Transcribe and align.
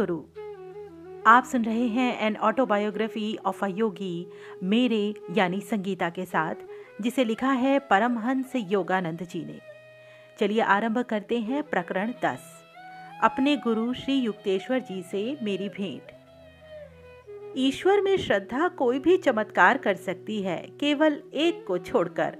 गुरु 0.00 0.22
आप 1.26 1.44
सुन 1.44 1.64
रहे 1.64 1.86
हैं 1.86 2.20
an 2.20 2.36
autobiography 2.36 3.38
of 3.46 3.64
a 3.64 3.68
yogi 3.68 4.26
मेरे 4.62 5.14
यानी 5.36 5.60
संगीता 5.60 6.10
के 6.10 6.24
साथ, 6.24 6.54
जिसे 7.00 7.24
लिखा 7.24 7.52
है 7.52 7.78
परमहंस 7.78 8.52
योगानंद 8.56 9.22
जी 9.22 9.44
ने। 9.44 9.60
चलिए 10.40 10.60
आरंभ 10.60 10.98
करते 10.98 11.38
हैं 11.38 11.62
प्रकरण 11.62 12.12
दस। 12.24 12.64
अपने 13.22 13.56
गुरु 13.56 13.94
श्री 13.94 14.14
युक्तेश्वर 14.14 14.78
जी 14.78 15.02
से 15.02 15.36
मेरी 15.42 15.68
भेंट। 15.68 16.12
ईश्वर 17.56 18.00
में 18.00 18.16
श्रद्धा 18.16 18.68
कोई 18.68 18.98
भी 18.98 19.16
चमत्कार 19.16 19.78
कर 19.78 19.94
सकती 19.94 20.42
है, 20.42 20.68
केवल 20.80 21.22
एक 21.34 21.66
को 21.66 21.78
छोड़कर। 21.78 22.36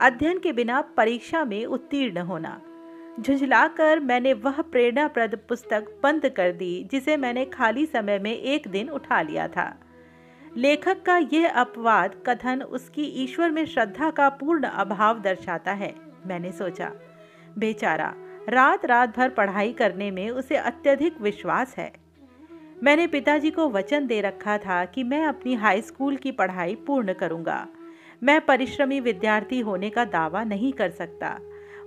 अध्ययन 0.00 0.38
के 0.38 0.52
बिना 0.52 0.80
परीक्षा 0.80 1.44
में 1.44 1.66
उत्तीर्ण 1.66 2.18
होना। 2.18 2.60
झुझलाकर 3.20 4.00
मैंने 4.00 4.32
वह 4.32 4.60
प्रेरणाप्रद 4.62 5.34
पुस्तक 5.48 5.86
बंद 6.02 6.28
कर 6.28 6.52
दी, 6.52 6.88
जिसे 6.92 7.16
मैंने 7.16 7.44
खाली 7.44 7.86
समय 7.86 8.18
में 8.18 8.32
एक 8.32 8.68
दिन 8.68 8.88
उठा 8.88 9.20
लिया 9.22 9.48
था। 9.48 9.74
लेखक 10.56 11.02
का 11.02 11.16
यह 11.32 11.48
अपवाद 11.50 12.14
कथन 12.26 12.62
उसकी 12.62 13.04
ईश्वर 13.24 13.50
में 13.50 13.64
श्रद्धा 13.66 14.10
का 14.10 14.28
पूर्ण 14.28 14.66
अभाव 14.66 15.20
दर्शाता 15.20 15.72
है, 15.72 15.94
मैंने 16.26 16.52
सोचा। 16.52 16.92
बेचारा 17.58 18.12
रात 18.48 18.84
रात 18.84 19.16
भर 19.16 19.28
पढ़ाई 19.28 19.72
करने 19.72 20.10
में 20.10 20.28
उसे 20.30 20.56
अत्यधिक 20.56 21.20
विश्वास 21.20 21.74
है। 21.78 21.92
मैंने 22.82 23.06
पिताजी 23.06 23.50
को 23.50 23.68
वचन 23.68 24.06
दे 24.06 24.20
रखा 24.20 24.58
था 24.58 24.84
कि 24.84 25.04
मैं 25.04 25.24
अपनी 25.24 25.54
हाई 25.54 25.82
स्कूल 25.82 26.16
की 26.16 26.32
पढ़ाई 26.32 26.74
पूर्ण 26.86 27.12
करूँगा। 27.12 27.66
मैं 28.22 28.40
परिश्रमी 28.40 29.00
विद्यार्थी 29.00 29.60
होने 29.60 29.90
का 29.90 30.04
दावा 30.04 30.44
नहीं 30.44 30.72
कर 30.72 30.90
सकता। 30.90 31.38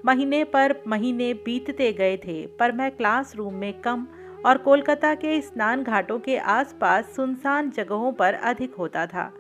महीने 0.06 0.44
पर 0.44 0.76
महीने 0.88 1.34
बीतते 1.34 1.94
गए 1.94 2.18
थे, 2.18 2.48
पर 2.48 2.72
मैं 2.72 2.92
क्लासरूम 2.92 3.54
में 3.54 3.82
कम 3.82 4.08
और 4.46 4.58
कोलकाता 4.58 5.16
के 5.16 5.42
स्नान 5.42 5.84
घाटों 5.84 6.20
के 6.20 6.38
आसपास 6.38 7.06
सुनसान 7.16 7.72
जगहों 7.72 8.12
पर 8.12 8.34
अधिक 8.34 8.76
होता 8.76 9.06
था। 9.06 9.34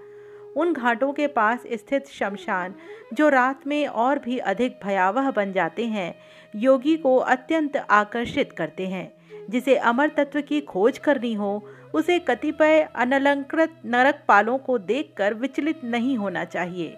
उन 0.57 0.73
घाटों 0.73 1.13
के 1.13 1.27
पास 1.27 1.63
स्थित 1.71 2.07
शमशान, 2.07 2.75
जो 3.13 3.29
रात 3.29 3.67
में 3.67 3.87
और 3.87 4.19
भी 4.19 4.37
अधिक 4.37 4.79
भयावह 4.83 5.31
बन 5.31 5.51
जाते 5.51 5.85
हैं, 5.85 6.15
योगी 6.55 6.97
को 6.97 7.17
अत्यंत 7.17 7.77
आकर्षित 7.77 8.51
करते 8.51 8.87
हैं। 8.87 9.21
जिसे 9.49 9.75
अमर 9.75 10.09
तत्व 10.09 10.41
की 10.41 10.61
खोज 10.61 10.97
करनी 10.97 11.33
हो, 11.33 11.65
उसे 11.93 12.19
कतिपय 12.19 12.89
अनलंकृत 12.95 13.73
नरक 13.85 14.23
पालों 14.27 14.57
को 14.57 14.77
देखकर 14.77 15.33
विचलित 15.33 15.83
नहीं 15.83 16.17
होना 16.17 16.45
चाहिए। 16.45 16.97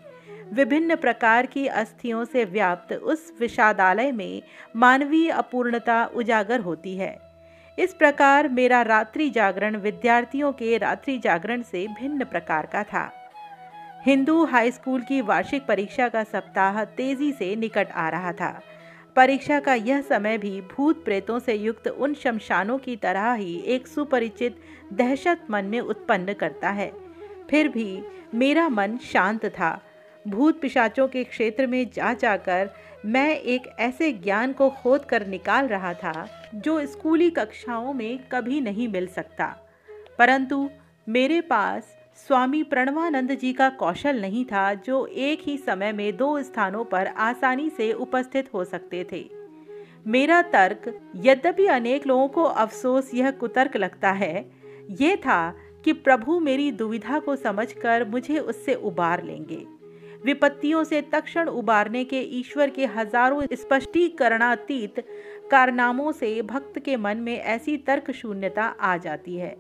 विभिन्न 0.54 0.96
प्रकार 0.96 1.46
की 1.46 1.68
अस्थियों 1.68 2.26
से 2.26 2.46
व्याप्त 2.46 2.94
उस 2.94 3.34
विषादालय 3.40 4.12
में 4.12 4.42
मानवीय 4.76 5.30
अपूर्णता 5.30 6.06
उजागर 6.06 6.60
होती 6.60 6.95
है। 6.98 7.18
इस 7.80 7.94
प्रकार 7.94 8.48
मेरा 8.48 8.82
रात्रि 8.82 9.30
जागरण 9.30 9.76
विद्यार्थियों 9.76 10.52
के 10.52 10.78
रात्रि 10.78 11.18
जागरण 11.18 11.62
से 11.62 11.88
भिन्न 11.88 12.26
प्रकार 12.26 12.66
का 12.66 12.84
था। 12.84 13.12
हिंदू 14.06 14.45
हाई 14.45 14.72
स्कूल 14.72 15.02
की 15.02 15.22
वार्षिक 15.22 15.66
परीक्षा 15.66 16.08
का 16.08 16.23
सप्ताह 16.23 16.84
तेज़ी 16.84 17.32
से 17.32 17.56
निकट 17.56 17.92
आ 17.92 18.10
रहा 18.10 18.32
था। 18.32 18.62
परीक्षा 19.16 19.60
का 19.60 19.73
यह 19.73 20.02
समय 20.02 20.38
भी 20.38 20.62
भूत 20.62 21.06
प्रेतों 21.06 21.40
से 21.40 21.54
युक्त 21.54 21.88
उन 21.88 22.14
शमशानों 22.14 22.78
की 22.78 22.95
तरह 22.95 23.34
ही 23.34 23.60
एक 23.60 23.88
सुपरिचित 23.88 24.60
दहशत 24.94 25.48
मन 25.50 25.66
में 25.66 25.80
उत्पन्न 25.80 26.34
करता 26.34 26.70
है। 26.70 26.92
फिर 27.50 27.67
भी 27.67 28.04
मेरा 28.36 28.70
मन 28.70 28.98
शांत 28.98 29.45
था। 29.45 29.82
भूत 30.28 30.62
पिशाचों 30.62 31.08
के 31.08 31.24
क्षेत्र 31.24 31.68
में 31.68 31.92
जा 31.94 32.14
जाकर 32.14 32.70
मैं 33.06 33.38
एक 33.38 33.61
ऐसे 33.80 34.11
ज्ञान 34.11 34.54
को 34.54 34.70
खोद 34.70 35.06
कर 35.06 35.28
निकाल 35.28 35.67
रहा 35.67 35.94
था, 35.94 36.50
जो 36.56 36.86
स्कूली 36.86 37.30
कक्षाओं 37.30 37.94
में 37.94 38.20
कभी 38.32 38.62
नहीं 38.62 38.88
मिल 38.88 39.08
सकता। 39.08 39.58
परंतु 40.17 40.70
मेरे 41.10 41.42
पास 41.42 41.98
स्वामी 42.28 42.64
प्रणवानंद 42.64 43.32
जी 43.32 43.54
का 43.54 43.70
कौशल 43.70 44.22
नहीं 44.22 44.45
था, 44.45 44.73
जो 44.73 45.06
एक 45.06 45.42
ही 45.44 45.58
समय 45.58 45.92
में 45.92 46.17
दो 46.17 46.42
स्थानों 46.42 46.86
पर 46.86 47.08
आसानी 47.08 47.70
से 47.70 47.94
उपस्थित 47.94 48.54
हो 48.54 48.66
सकते 48.66 49.08
थे। 49.12 49.30
मेरा 50.08 50.42
तर्क, 50.42 51.00
यद्यपि 51.16 51.66
अनेक 51.66 52.08
लोगों 52.08 52.28
को 52.28 52.44
अफसोस 52.44 53.12
यह 53.14 53.32
कुतर्क 53.32 53.78
लगता 53.78 54.12
है, 54.12 54.52
ये 55.02 55.16
था 55.16 55.56
कि 55.86 55.94
प्रभु 55.94 56.39
मेरी 56.39 56.72
दुविधा 56.72 57.20
को 57.20 57.36
समझकर 57.36 58.08
मुझे 58.08 58.39
उससे 58.39 58.73
उबार 58.73 59.23
लेंगे। 59.23 59.73
विपत्तियों 60.26 60.84
से 60.84 61.02
तक्षण 61.14 61.50
उबारने 61.50 62.04
के 62.06 62.20
ईश्वर 62.39 62.70
के 62.70 62.86
हज़ारों 62.88 63.42
स्पष्टीकरणातीत 63.54 65.00
कारनामों 65.52 66.11
से 66.11 66.42
भक्त 66.44 66.80
के 66.80 66.95
मन 66.98 67.17
में 67.17 67.38
ऐसी 67.38 67.78
तर्क 67.88 68.11
शून्यता 68.11 68.64
आ 68.64 68.95
जाती 68.98 69.36
है। 69.36 69.56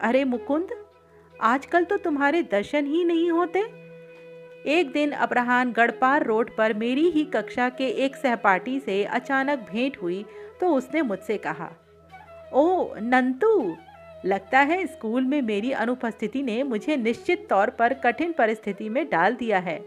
अरे 0.00 0.24
मुकुंद, 0.24 0.68
आजकल 1.34 1.84
तो 1.84 1.96
तुम्हारे 1.96 2.42
दर्शन 2.42 2.86
ही 2.86 3.04
नहीं 3.04 3.30
होते। 3.30 3.60
एक 4.70 4.90
दिन 4.92 5.10
अपराहन 5.12 5.72
गढ़पार 5.72 6.24
रोड 6.26 6.50
पर 6.56 6.72
मेरी 6.74 7.08
ही 7.10 7.24
कक्षा 7.34 7.68
के 7.70 7.88
एक 8.04 8.16
सहपाठी 8.16 8.78
से 8.80 9.02
अचानक 9.06 9.66
भेंट 9.70 9.96
हुई 10.02 10.24
तो 10.60 10.74
उसने 10.74 11.02
मुझसे 11.02 11.36
कहा 11.38 11.70
ओ 12.52 12.94
नंतू 13.02 13.76
लगता 14.26 14.60
है 14.60 14.86
स्कूल 14.86 15.24
में 15.24 15.40
मेरी 15.42 15.70
अनुपस्थिति 15.72 16.42
ने 16.42 16.62
मुझे 16.62 16.96
निश्चित 16.96 17.46
तौर 17.50 17.70
पर 17.70 17.92
कठिन 17.94 18.32
परिस्थिति 18.32 18.88
में 18.88 19.04
डाल 19.08 19.34
दिया 19.34 19.58
है। 19.58 19.80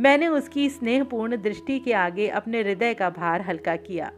मैंने 0.00 0.28
उसकी 0.28 0.68
स्नेहपूर्ण 0.70 1.36
दृष्टि 1.36 1.78
के 1.78 1.92
आगे 1.92 2.28
अपने 2.28 2.62
हृदय 2.62 2.94
का 2.94 3.10
भार 3.10 3.40
हल्का 3.40 3.76
किया। 3.76 4.10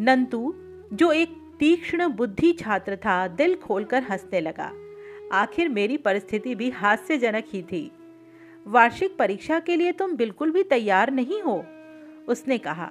नंतु, 0.00 0.54
जो 0.92 1.12
एक 1.12 1.34
तीक्ष्ण 1.58 2.08
बुद्धि 2.08 2.52
छात्र 2.52 2.96
था, 2.96 3.26
दिल 3.28 3.54
खोलकर 3.54 4.02
हंसने 4.02 4.40
लगा। 4.40 4.70
आखिर 5.32 5.68
मेरी 5.68 5.96
परिस्थिति 5.96 6.54
भी 6.54 6.70
हास्यजनक 6.70 7.44
ही 7.52 7.62
थी। 7.62 7.90
वार्षिक 8.66 9.16
परीक्षा 9.16 9.58
के 9.58 9.76
लिए 9.76 9.92
तुम 9.92 10.16
बिल्कुल 10.16 10.50
भी 10.50 10.62
तैयार 10.62 11.10
नहीं 11.10 11.40
हो, 11.42 11.64
उसने 12.28 12.58
कहा। 12.58 12.90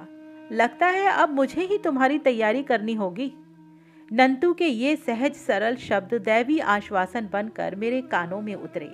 लगता 0.52 0.88
है 0.88 1.08
अब 1.12 1.30
मुझे 1.30 1.62
ही 1.62 1.78
तुम्हारी 1.78 2.18
तैयारी 2.20 2.64
करनी 2.64 2.94
होगी। 2.94 3.32
नंतू 4.14 4.52
के 4.54 4.66
ये 4.66 4.96
सहज 4.96 5.36
सरल 5.36 5.76
शब्द 5.76 6.14
दैवी 6.24 6.58
आश्वासन 6.60 7.30
बनकर 7.34 7.76
मेरे 7.76 8.02
कानों 8.02 8.42
में 8.42 8.54
उतरे। 8.56 8.90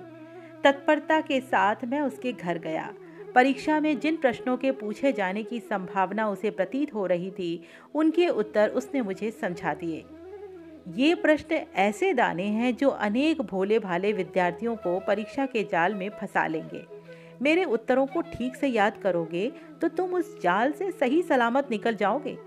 तत्परता 0.64 1.20
के 1.20 1.40
साथ 1.40 1.84
मैं 1.84 2.00
उसके 2.00 2.32
घर 2.32 2.58
गया। 2.58 2.88
परीक्षा 3.34 3.80
में 3.80 3.98
जिन 4.00 4.16
प्रश्नों 4.16 4.56
के 4.56 4.70
पूछे 4.72 5.12
जाने 5.12 5.42
की 5.42 5.60
संभावना 5.60 6.28
उसे 6.28 6.50
प्रतीत 6.50 6.94
हो 6.94 7.06
रही 7.06 7.30
थी, 7.30 7.62
उनके 7.94 8.28
उत्तर 8.28 8.68
उसने 8.70 9.02
मुझे 9.02 9.30
समझा 9.30 9.74
दिए। 9.74 10.04
ये 10.96 11.14
प्रश्न 11.14 11.60
ऐसे 11.76 12.12
दाने 12.14 12.46
हैं 12.48 12.74
जो 12.76 12.88
अनेक 12.88 13.42
भोले 13.42 13.78
भाले 13.78 14.12
विद्यार्थियों 14.12 14.76
को 14.76 14.98
परीक्षा 15.00 15.46
के 15.46 15.64
जाल 15.64 15.94
में 15.94 16.08
फंसा 16.10 16.46
लेंगे। 16.46 16.84
मेरे 17.42 17.64
उत्तरों 17.64 18.06
को 18.06 18.20
ठीक 18.22 18.56
से 18.56 18.68
याद 18.68 18.96
करोगे 18.96 19.50
तो 19.80 19.88
तुम 19.88 20.14
उस 20.14 20.40
जाल 20.42 20.72
से 20.72 20.90
सही 20.90 21.22
सलामत 21.22 21.70
निकल 21.70 21.94
जाओगे। 21.94 22.38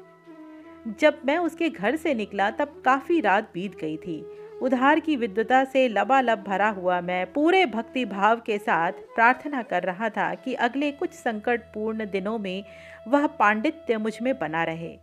जब 0.85 1.19
मैं 1.25 1.37
उसके 1.37 1.69
घर 1.69 1.95
से 1.95 2.13
निकला 2.13 2.49
तब 2.51 2.81
काफ़ी 2.85 3.19
रात 3.21 3.49
बीत 3.53 3.79
गई 3.79 3.97
थी। 3.97 4.23
उधार 4.61 4.99
की 4.99 5.15
विद्वता 5.15 5.63
से 5.65 5.87
लबालब 5.87 6.43
भरा 6.43 6.69
हुआ 6.69 6.99
मैं 7.01 7.25
पूरे 7.33 7.65
भक्ति 7.65 8.03
भाव 8.05 8.41
के 8.45 8.57
साथ 8.57 8.91
प्रार्थना 9.15 9.61
कर 9.61 9.83
रहा 9.83 10.09
था 10.09 10.33
कि 10.35 10.53
अगले 10.53 10.91
कुछ 10.91 11.13
संकटपूर्ण 11.13 12.05
दिनों 12.05 12.37
में 12.39 12.63
वह 13.07 13.27
पांडित्य 13.39 13.97
मुझमें 13.97 14.33
बना 14.39 14.63
रहे। 14.63 14.95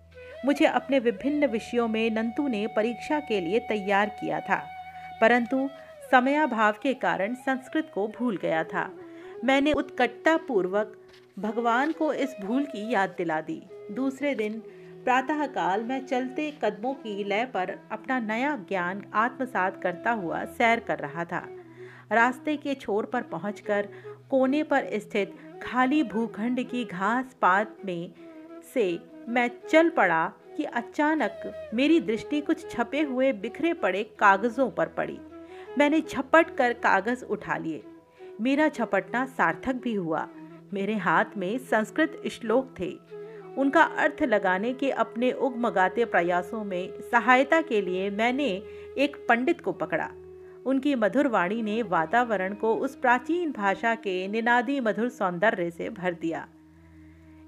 मुझे 0.45 0.65
अपने 0.65 0.99
विभिन्न 0.99 1.47
विषयों 1.47 1.89
में 1.89 2.11
नंतू 2.11 2.47
ने 2.49 2.67
परीक्षा 2.67 3.21
के 3.21 3.41
लिए 3.41 3.59
तैयार 3.61 4.09
किया 4.21 4.41
था, 4.41 4.63
परंतु 5.21 5.69
समयाभाव 6.13 6.77
के 6.83 6.95
कारण 6.97 7.35
संस्कृत 7.37 7.91
को 7.95 8.07
भूल 8.09 8.37
गया 8.37 8.63
था। 8.65 8.91
मैंने 9.45 9.73
उत्कटतापूर्वक 9.73 10.97
भगवान 11.39 11.93
को 11.93 12.13
इस 12.13 12.35
भूल 12.43 12.65
की 12.65 12.91
याद 12.93 13.15
दिला 13.19 13.41
दी। 13.41 13.63
दूसरे 13.93 14.35
दिन 14.35 14.63
प्रातःकाल 15.05 15.85
मैं 15.85 16.07
चलते 16.07 16.59
कदमों 16.65 16.95
की 16.95 17.25
लय 17.25 17.45
पर 17.45 17.79
अपना 17.93 18.19
नया 18.19 18.57
ज्ञान 18.57 19.03
आत्मसात 19.15 19.83
करता 19.83 20.11
हुआ 20.11 20.45
सैर 20.45 20.81
कर 20.81 20.99
रहा 20.99 21.25
था। 21.25 21.49
रास्ते 22.13 22.57
के 22.57 22.75
छोर 22.75 23.07
पर 23.07 23.23
पहुंचकर 23.23 23.89
कोने 24.31 24.63
पर 24.63 24.87
स्थित 24.95 25.35
खाली 25.63 26.03
भूखंड 26.03 26.63
की 26.63 26.85
घास 26.85 27.37
पात 27.43 27.77
में 27.85 28.13
से 28.75 28.99
मैं 29.29 29.51
चल 29.69 29.89
पड़ा 29.89 30.33
कि 30.57 30.65
अचानक 30.65 31.71
मेरी 31.75 32.01
दृष्टि 32.01 32.41
कुछ 32.41 32.71
छपे 32.71 33.01
हुए 33.01 33.33
बिखरे 33.33 33.73
पड़े 33.73 34.03
कागजों 34.19 34.71
पर 34.71 34.87
पड़ी। 34.87 35.19
मैंने 35.79 36.01
झपट 36.01 36.57
कर 36.57 36.73
कागज़ 36.73 37.25
उठा 37.25 37.57
लिए। 37.57 37.83
मेरा 38.41 38.69
झपटना 38.69 39.27
सार्थक 39.27 39.75
भी 39.75 39.95
हुआ। 39.95 40.29
मेरे 40.73 40.97
हाथ 40.97 41.25
में 41.37 41.59
संस्कृत 41.59 42.23
श्लोक 42.33 42.75
थे। 42.81 43.10
उनका 43.59 43.83
अर्थ 43.83 44.23
लगाने 44.23 44.73
के 44.73 44.91
अपने 44.91 45.33
उगमगाते 45.33 46.05
प्रयासों 46.05 46.65
में 46.65 46.93
सहायता 47.01 47.61
के 47.61 47.81
लिए 47.81 48.11
मैंने 48.11 48.63
एक 48.99 49.27
पंडित 49.29 49.61
को 49.61 49.73
पकड़ा। 49.73 50.11
उनकी 50.67 50.95
मधुर 50.95 51.29
वाणी 51.29 51.63
ने 51.63 51.83
वातावरण 51.83 52.55
को 52.55 52.75
उस 52.75 52.97
प्राचीन 52.97 53.53
भाषा 53.53 53.95
के 53.95 54.29
निनादी 54.29 54.81
मधुर 54.81 55.09
सौंदर्य 55.09 55.71
से 55.71 55.91
भर 55.91 56.15
दिया। 56.15 56.49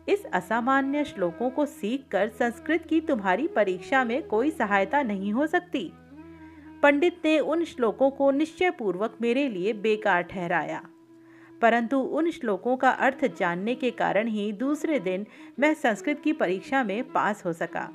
इस 0.08 0.24
असामान्य 0.24 1.04
श्लोकों 1.04 1.50
को 1.50 1.66
सीखकर 1.66 2.28
संस्कृत 2.28 2.86
की 2.86 3.00
तुम्हारी 3.00 3.48
परीक्षा 3.48 4.04
में 4.04 4.22
कोई 4.22 4.50
सहायता 4.50 5.02
नहीं 5.02 5.32
हो 5.32 5.46
सकती। 5.46 5.92
पंडित 6.82 7.20
ने 7.24 7.38
उन 7.38 7.64
श्लोकों 7.64 8.10
को 8.10 8.30
निश्चय 8.30 8.70
पूर्वक 8.70 9.18
मेरे 9.20 9.48
लिए 9.48 9.72
बेकार 9.72 10.22
ठहराया। 10.22 10.82
परंतु 11.62 11.98
उन 11.98 12.30
श्लोकों 12.30 12.76
का 12.76 12.90
अर्थ 12.90 13.24
जानने 13.38 13.74
के 13.74 13.90
कारण 13.90 14.28
ही 14.28 14.52
दूसरे 14.52 14.98
दिन 14.98 15.26
मैं 15.58 15.74
संस्कृत 15.74 16.20
की 16.24 16.32
परीक्षा 16.32 16.84
में 16.84 17.12
पास 17.12 17.44
हो 17.44 17.52
सका। 17.52 17.90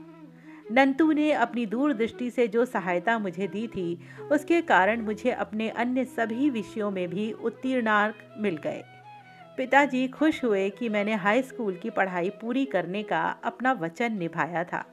नंतू 0.72 1.12
ने 1.12 1.32
अपनी 1.32 1.66
दूरदृष्टि 1.66 2.30
से 2.30 2.48
जो 2.48 2.66
सहायता 2.66 3.20
मुझे 3.20 3.48
दी 3.48 3.68
थी, 3.68 4.00
उसके 4.32 4.62
कारण 4.62 5.02
मुझे 5.02 5.32
अपने 5.32 5.70
अन्य 5.70 6.06
सभी 6.06 6.50
विषयों 6.50 6.92
में 6.92 7.10
भी 7.10 7.32
उत्तीर्णार्क 7.32 8.16
मिल 8.38 8.58
गए। 8.58 8.84
पिताजी 9.58 10.08
खुश 10.08 10.44
हुए 10.44 10.70
कि 10.70 10.90
मैंने 10.90 11.16
हाई 11.16 11.42
स्कूल 11.42 11.76
की 11.76 11.90
पढ़ाई 11.90 12.30
पूरी 12.30 12.66
करने 12.66 13.04
का 13.04 13.38
अपना 13.44 13.72
वचन 13.72 14.14
निभाया 14.14 14.64
था। 14.64 14.86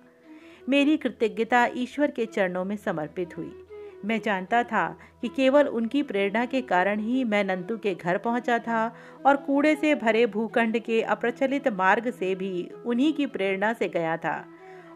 मेरी 0.68 0.96
कृतज्ञता 0.96 1.68
ईश्वर 1.76 2.10
के 2.10 2.26
चरणों 2.26 2.64
में 2.64 2.76
समर्पित 2.76 3.36
हुई। 3.36 3.63
मैं 4.04 4.20
जानता 4.24 4.62
था 4.62 4.86
कि 5.22 5.28
केवल 5.28 5.68
उनकी 5.68 6.02
प्रेरणा 6.02 6.44
के 6.44 6.60
कारण 6.62 7.00
ही 7.00 7.24
मैं 7.24 7.44
नंतू 7.44 7.76
के 7.76 7.94
घर 7.94 8.18
पहुँचा 8.18 8.58
था 8.58 8.94
और 9.26 9.36
कूड़े 9.36 9.74
से 9.76 9.94
भरे 9.94 10.26
भूखंड 10.26 10.78
के 10.78 11.00
अप्रचलित 11.02 11.68
मार्ग 11.68 12.10
से 12.10 12.34
भी 12.34 12.68
उन्हीं 12.86 13.12
की 13.12 13.26
प्रेरणा 13.26 13.72
से 13.72 13.88
गया 13.88 14.16
था। 14.16 14.44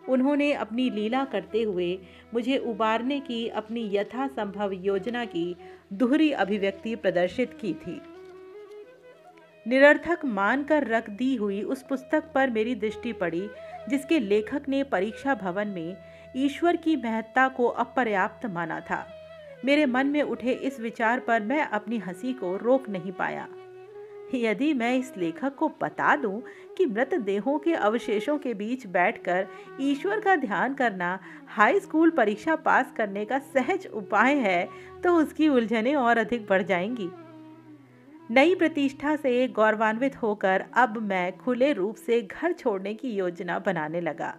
उन्होंने 0.08 0.52
अपनी 0.52 0.88
लीला 0.90 1.24
करते 1.24 1.62
हुए 1.62 1.98
मुझे 2.34 2.58
उबारने 2.58 3.20
की 3.20 3.48
अपनी 3.48 3.88
यथासंभव 3.92 4.72
योजना 4.72 5.24
की 5.24 5.56
दोहरी 5.92 6.30
अभिव्यक्ति 6.32 6.94
प्रदर्शित 6.94 7.58
की 7.60 7.72
थी। 7.74 8.00
निरर्थक 9.66 10.24
मानकर 10.24 10.86
रख 10.86 11.10
दी 11.10 11.34
हुई 11.36 11.62
उस 11.62 11.82
पुस्तक 11.82 12.30
पर 12.34 12.50
मेरी 12.50 12.74
दृष्टि 12.74 13.12
पड़ी, 13.12 13.48
जिसके 13.88 14.18
लेखक 14.18 14.68
ने 14.68 14.82
परीक्षा 14.82 15.34
भवन 15.34 15.68
में 15.68 15.96
ईश्वर 16.38 16.76
की 16.76 16.96
महत्ता 16.96 17.48
को 17.48 17.66
अपर्याप्त 17.66 18.46
माना 18.46 18.80
था। 18.80 19.06
मेरे 19.64 19.86
मन 19.86 20.06
में 20.06 20.22
उठे 20.22 20.52
इस 20.52 20.80
विचार 20.80 21.20
पर 21.20 21.42
मैं 21.42 21.62
अपनी 21.62 21.98
हँसी 21.98 22.32
को 22.32 22.56
रोक 22.56 22.88
नहीं 22.88 23.12
पाया। 23.12 23.48
यदि 24.34 24.72
मैं 24.74 24.94
इस 24.96 25.12
लेखक 25.16 25.54
को 25.54 25.68
बता 25.82 26.14
दूँ 26.16 26.42
कि 26.76 26.86
मृत 26.86 27.14
देहों 27.14 27.58
के 27.58 27.74
अवशेषों 27.74 28.38
के 28.38 28.54
बीच 28.54 28.86
बैठकर 28.86 29.46
ईश्वर 29.80 30.20
का 30.20 30.34
ध्यान 30.36 30.74
करना 30.74 31.18
हाई 31.48 31.80
स्कूल 31.80 32.10
परीक्षा 32.10 32.56
पास 32.56 32.92
करने 32.96 33.24
का 33.24 33.38
सहज 33.38 33.86
उपाय 33.86 34.34
है 34.34 34.68
तो 35.04 35.14
उसकी 35.14 35.48
उलझनें 35.48 35.94
और 35.94 36.18
अधिक 36.18 36.46
बढ़ 36.46 36.62
जाएँगी। 36.62 37.08
नई 38.30 38.54
प्रतिष्ठा 38.54 39.16
से 39.16 39.48
गौरवान्वित 39.48 40.22
होकर 40.22 40.64
अब 40.74 40.98
मैं 41.02 41.36
खुले 41.36 41.72
रूप 41.72 41.96
से 41.96 42.20
घर 42.22 42.52
छोड़ने 42.52 42.94
की 42.94 43.10
योजना 43.10 43.58
बनाने 43.58 44.00
लगा। 44.00 44.36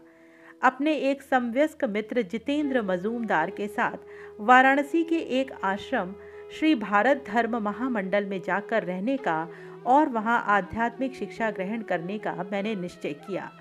अपने 0.62 0.94
एक 0.94 1.22
समव्यस्क 1.22 1.84
मित्र 1.86 2.22
जितेंद्र 2.22 2.82
मजूमदार 2.82 3.50
के 3.50 3.68
साथ 3.68 3.98
वाराणसी 4.40 5.04
के 5.04 5.16
एक 5.16 5.52
आश्रम 5.64 6.14
श्री 6.60 6.76
भारत 6.76 7.24
धर्म 7.28 7.58
महामंडल 7.58 8.26
में 8.26 8.42
जाकर 8.42 8.84
रहने 8.84 9.18
का 9.18 9.48
और 9.86 10.10
वहाँ 10.10 10.44
आध्यात्मिक 10.48 11.16
शिक्षा 11.16 11.52
ग्रहण 11.52 11.82
करने 11.82 12.18
का 12.18 12.34
मैंने 12.52 12.76
निश्चय 12.76 13.14
किया। 13.14 13.52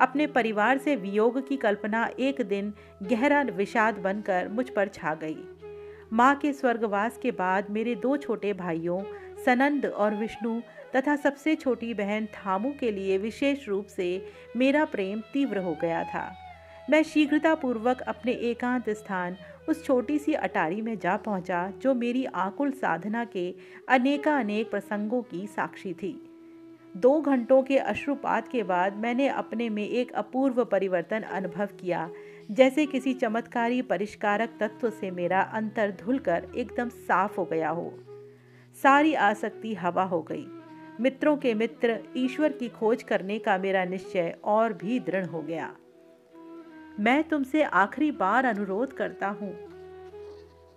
अपने 0.00 0.26
परिवार 0.26 0.78
से 0.78 0.96
वियोग 0.96 1.48
की 1.48 1.56
कल्पना 1.56 2.08
एक 2.18 2.40
दिन 2.40 2.72
गहरा 3.02 3.42
विषाद 3.42 3.98
बनकर 3.98 4.48
मुझ 4.48 4.68
पर 4.68 4.88
छा 4.88 5.14
गई। 5.14 5.38
माँ 6.12 6.34
के 6.34 6.52
स्वर्गवास 6.52 7.18
के 7.22 7.30
बाद 7.30 7.70
मेरे 7.70 7.94
दो 7.94 8.16
छोटे 8.16 8.52
भाइयों, 8.52 9.02
सनंद 9.44 9.86
और 9.86 10.14
विष्णु 10.14 10.60
तथा 10.96 11.16
सबसे 11.16 11.54
छोटी 11.54 11.94
बहन 11.94 12.26
थामू 12.26 12.72
के 12.80 12.90
लिए 12.90 13.18
विशेष 13.18 13.68
रूप 13.68 13.86
से 13.86 14.26
मेरा 14.56 14.84
प्रेम 14.84 15.20
तीव्र 15.32 15.58
हो 15.58 15.76
गया 15.80 16.04
था। 16.04 16.32
मैं 16.90 17.02
शीघ्रतापूर्वक 17.02 18.00
अपने 18.00 18.32
एकांत 18.32 18.90
स्थान 18.90 19.36
उस 19.68 19.84
छोटी 19.84 20.18
सी 20.18 20.32
अटारी 20.32 20.80
में 20.80 20.98
जा 20.98 21.16
पहुँचा, 21.16 21.72
जो 21.78 21.94
मेरी 21.94 22.24
आकुल 22.24 22.70
साधना 22.70 23.24
के 23.24 23.54
अनेका 23.88 24.38
अनेक 24.38 24.70
प्रसंगों 24.70 25.22
की 25.22 25.46
साक्षी 25.46 25.92
थी। 25.92 26.26
दो 26.96 27.20
घंटों 27.20 27.62
के 27.62 27.78
अश्रुपात 27.78 28.48
के 28.48 28.62
बाद 28.62 28.96
मैंने 28.96 29.28
अपने 29.28 29.68
में 29.68 29.88
एक 29.88 30.12
अपूर्व 30.12 30.64
परिवर्तन 30.64 31.20
अनुभव 31.20 31.68
किया, 31.80 32.10
जैसे 32.50 32.86
किसी 32.86 33.14
चमत्कारी 33.14 33.82
परिष्कारक 33.82 34.56
तत्व 34.60 34.90
से 34.90 35.10
मेरा 35.10 35.40
अंतर 35.40 35.90
धुलकर 35.90 36.48
एकदम 36.56 36.88
साफ़ 36.88 37.36
हो 37.36 37.44
गया 37.44 37.68
हो। 37.68 37.92
सारी 38.82 39.14
आसक्ति 39.14 39.74
हवा 39.74 40.04
हो 40.04 40.22
गई। 40.22 40.46
मित्रों 41.00 41.36
के 41.36 41.54
मित्र, 41.54 41.98
ईश्वर 42.16 42.52
की 42.52 42.68
खोज 42.68 43.02
करने 43.02 43.38
का 43.38 43.58
मेरा 43.58 43.84
निश्चय 43.84 44.36
और 44.44 44.72
भी 44.72 45.00
दृढ़ 45.00 45.26
हो 45.26 45.42
गया। 45.42 45.76
मैं 47.00 47.24
तुमसे 47.24 47.62
आखिरी 47.62 48.10
बार 48.10 48.44
अनुरोध 48.44 48.92
करता 48.92 49.28
हूँ। 49.28 49.70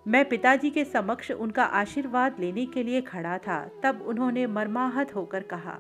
मैं 0.08 0.30
पिताजी 0.30 0.70
के 0.70 0.86
समक्ष 0.86 1.32
उनका 1.32 1.64
आशीर्वाद 1.64 2.40
लेने 2.40 2.66
के 2.66 2.84
लिए 2.84 3.02
खड़ा 3.02 3.38
था, 3.38 3.72
तब 3.84 4.02
उन्होंने 4.02 4.48
मर्माहत 4.48 5.16
होकर 5.16 5.44
कहा, 5.44 5.80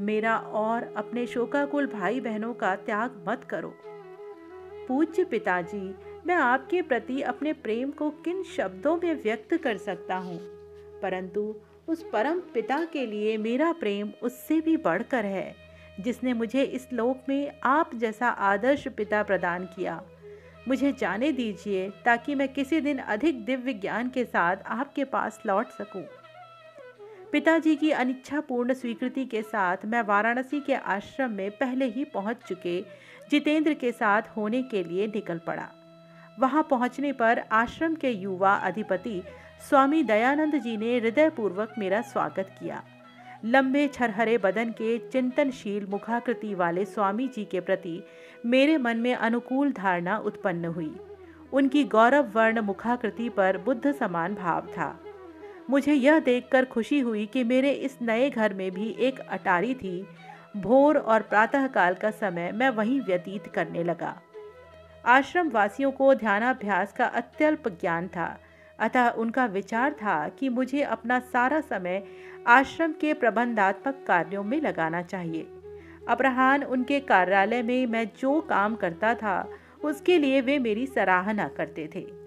मेरा 0.00 0.36
और 0.38 0.94
अपने 0.96 1.26
शोकाकुल 1.26 1.86
भाई 1.86 2.20
बहनों 2.20 2.54
का 2.54 2.76
त्याग 2.76 3.24
मत 3.28 3.44
करो। 3.44 3.74
पूज्य 4.88 5.24
पिताजी, 5.24 5.94
मैं 6.26 6.34
आपके 6.34 6.82
प्रति 6.82 7.22
अपने 7.22 7.52
प्रेम 7.52 7.90
को 7.90 8.10
किन 8.10 8.42
शब्दों 8.42 8.96
में 8.96 9.22
व्यक्त 9.22 9.56
कर 9.56 9.76
सकता 9.76 10.16
हूँ? 10.16 10.38
परंतु 11.00 11.56
उस 11.88 12.02
परम 12.02 12.38
पिता 12.54 12.84
के 12.84 13.04
लिए 13.06 13.36
मेरा 13.38 13.72
प्रेम 13.72 14.12
उससे 14.22 14.60
भी 14.60 14.76
बढ़कर 14.76 15.24
है, 15.24 15.54
जिसने 16.00 16.32
मुझे 16.34 16.62
इस 16.62 16.88
लोक 16.92 17.28
में 17.28 17.52
आप 17.64 17.94
जैसा 17.94 18.28
आदर्श 18.28 18.86
पिता 18.88 19.22
प्रदान 19.22 19.66
किया 19.66 20.00
मुझे 20.68 20.92
जाने 20.92 21.30
दीजिए, 21.32 21.88
ताकि 22.04 22.34
मैं 22.34 22.48
किसी 22.48 22.80
दिन 22.80 22.98
अधिक 22.98 23.44
दिव्य 23.44 23.72
ज्ञान 23.74 24.08
के 24.08 24.24
साथ 24.24 24.56
आपके 24.66 25.04
पास 25.04 25.40
लौट 25.46 25.70
सकूँ। 25.70 26.02
पिताजी 27.32 27.74
की 27.76 27.90
अनिच्छापूर्ण 27.90 28.74
स्वीकृति 28.74 29.24
के 29.24 29.42
साथ 29.42 29.84
मैं 29.86 30.02
वाराणसी 30.02 30.60
के 30.60 30.74
आश्रम 30.74 31.30
में 31.30 31.50
पहले 31.50 31.84
ही 31.86 32.04
पहुँच 32.04 32.44
चुके, 32.48 32.80
जितेंद्र 33.30 33.74
के 33.74 33.92
साथ 33.92 34.36
होने 34.36 34.62
के 34.62 34.82
लिए 34.84 35.06
निकल 35.06 35.38
पड़ा 35.38 35.68
वहाँ 36.38 36.66
पहुँचने 36.70 37.12
पर 37.12 37.42
आश्रम 37.52 37.94
के 37.94 38.10
युवा 38.10 38.54
अधिपति 38.56 39.22
स्वामी 39.68 40.02
दयानंद 40.02 40.54
जी 40.54 40.76
ने 40.76 40.98
हृदयपूर्वक 40.98 41.74
मेरा 41.78 42.00
स्वागत 42.00 42.56
किया। 42.60 42.82
लंबे 43.44 43.88
छरहरे 43.88 44.38
बदन 44.38 44.70
के 44.70 44.98
चिंतनशील 44.98 45.86
मुखाकृति 45.86 46.54
वाले 46.54 46.84
स्वामी 46.84 47.28
जी 47.28 47.44
के 47.44 47.60
प्रति 47.60 48.02
मेरे 48.46 48.78
मन 48.78 48.96
में 48.96 49.14
अनुकूल 49.14 49.72
धारणा 49.72 50.18
उत्पन्न 50.18 50.64
हुई। 50.64 50.96
उनकी 51.52 51.84
गौरव 51.84 52.32
वर्ण 52.34 52.60
मुखाकृति 52.60 53.28
पर 53.28 53.58
बुद्ध 53.58 53.92
समान 53.92 54.34
भाव 54.34 54.60
था। 54.60 55.00
मुझे 55.70 55.92
यह 55.92 56.18
देखकर 56.18 56.64
खुशी 56.64 57.00
हुई 57.00 57.26
कि 57.26 57.44
मेरे 57.44 57.70
इस 57.70 57.98
नए 58.02 58.30
घर 58.30 58.54
में 58.54 58.70
भी 58.70 58.96
एक 59.00 59.18
अटारी 59.18 59.74
थी। 59.74 60.06
भोर 60.56 60.98
और 60.98 61.22
प्रातःकाल 61.22 61.94
का 61.94 62.10
समय 62.10 62.52
मैं 62.52 62.70
वहीं 62.70 63.00
व्यतीत 63.00 63.46
करने 63.46 63.84
लगा। 63.84 64.20
आश्रम 65.06 65.48
वासियों 65.48 65.92
को 65.92 66.14
ध्यानाभ्यास 66.14 66.92
का 66.92 67.06
अत्यल्प 67.06 67.68
ज्ञान 67.68 68.08
था। 68.08 68.38
अतः 68.78 69.08
उनका 69.08 69.46
विचार 69.46 69.92
था 69.92 70.28
कि 70.28 70.48
मुझे 70.48 70.82
अपना 70.82 71.18
सारा 71.18 71.60
समय 71.60 72.04
आश्रम 72.46 72.92
के 72.92 73.14
प्रबंधात्मक 73.14 74.04
कार्यों 74.06 74.44
में 74.44 74.60
लगाना 74.60 75.02
चाहिए। 75.02 75.46
अपराहन 76.08 76.64
उनके 76.64 77.00
कार्यालय 77.00 77.62
में 77.62 77.86
मैं 77.86 78.10
जो 78.18 78.40
काम 78.40 78.76
करता 78.76 79.14
था, 79.14 79.48
उसके 79.84 80.18
लिए 80.18 80.40
वे 80.40 80.58
मेरी 80.58 80.86
सराहना 80.86 81.48
करते 81.48 81.88
थे। 81.94 82.22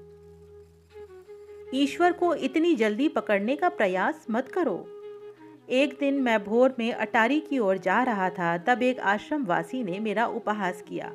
ईश्वर 1.74 2.12
को 2.12 2.36
इतनी 2.36 2.75
जल्दी 2.75 3.10
पकड़ने 3.10 3.56
का 3.56 3.70
प्रयास 3.70 4.25
मत 4.32 4.48
करो। 4.48 4.92
एक 5.70 5.98
दिन 6.00 6.14
मैं 6.14 6.44
भोर 6.44 6.75
में 6.80 6.94
अटारी 6.94 7.40
की 7.40 7.60
ओर 7.60 7.78
जा 7.78 8.04
रहा 8.04 8.30
था, 8.30 8.58
तब 8.58 8.84
एक 8.84 9.00
आश्रम 9.00 9.46
वासी 9.46 9.84
ने 9.84 10.00
मेरा 10.00 10.25
उपहास 10.25 10.82
किया। 10.82 11.14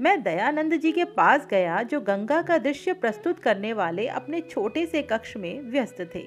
मैं 0.00 0.22
दयानंद 0.22 0.74
जी 0.74 0.92
के 0.92 1.04
पास 1.04 1.46
गया 1.50 1.82
जो 1.82 2.00
गंगा 2.00 2.42
का 2.42 2.58
दृश्य 2.58 2.92
प्रस्तुत 2.92 3.38
करने 3.38 3.72
वाले 3.72 4.06
अपने 4.06 4.40
छोटे 4.40 4.86
से 4.86 5.02
कक्ष 5.02 5.36
में 5.36 5.60
व्यस्त 5.60 6.10
थे। 6.14 6.22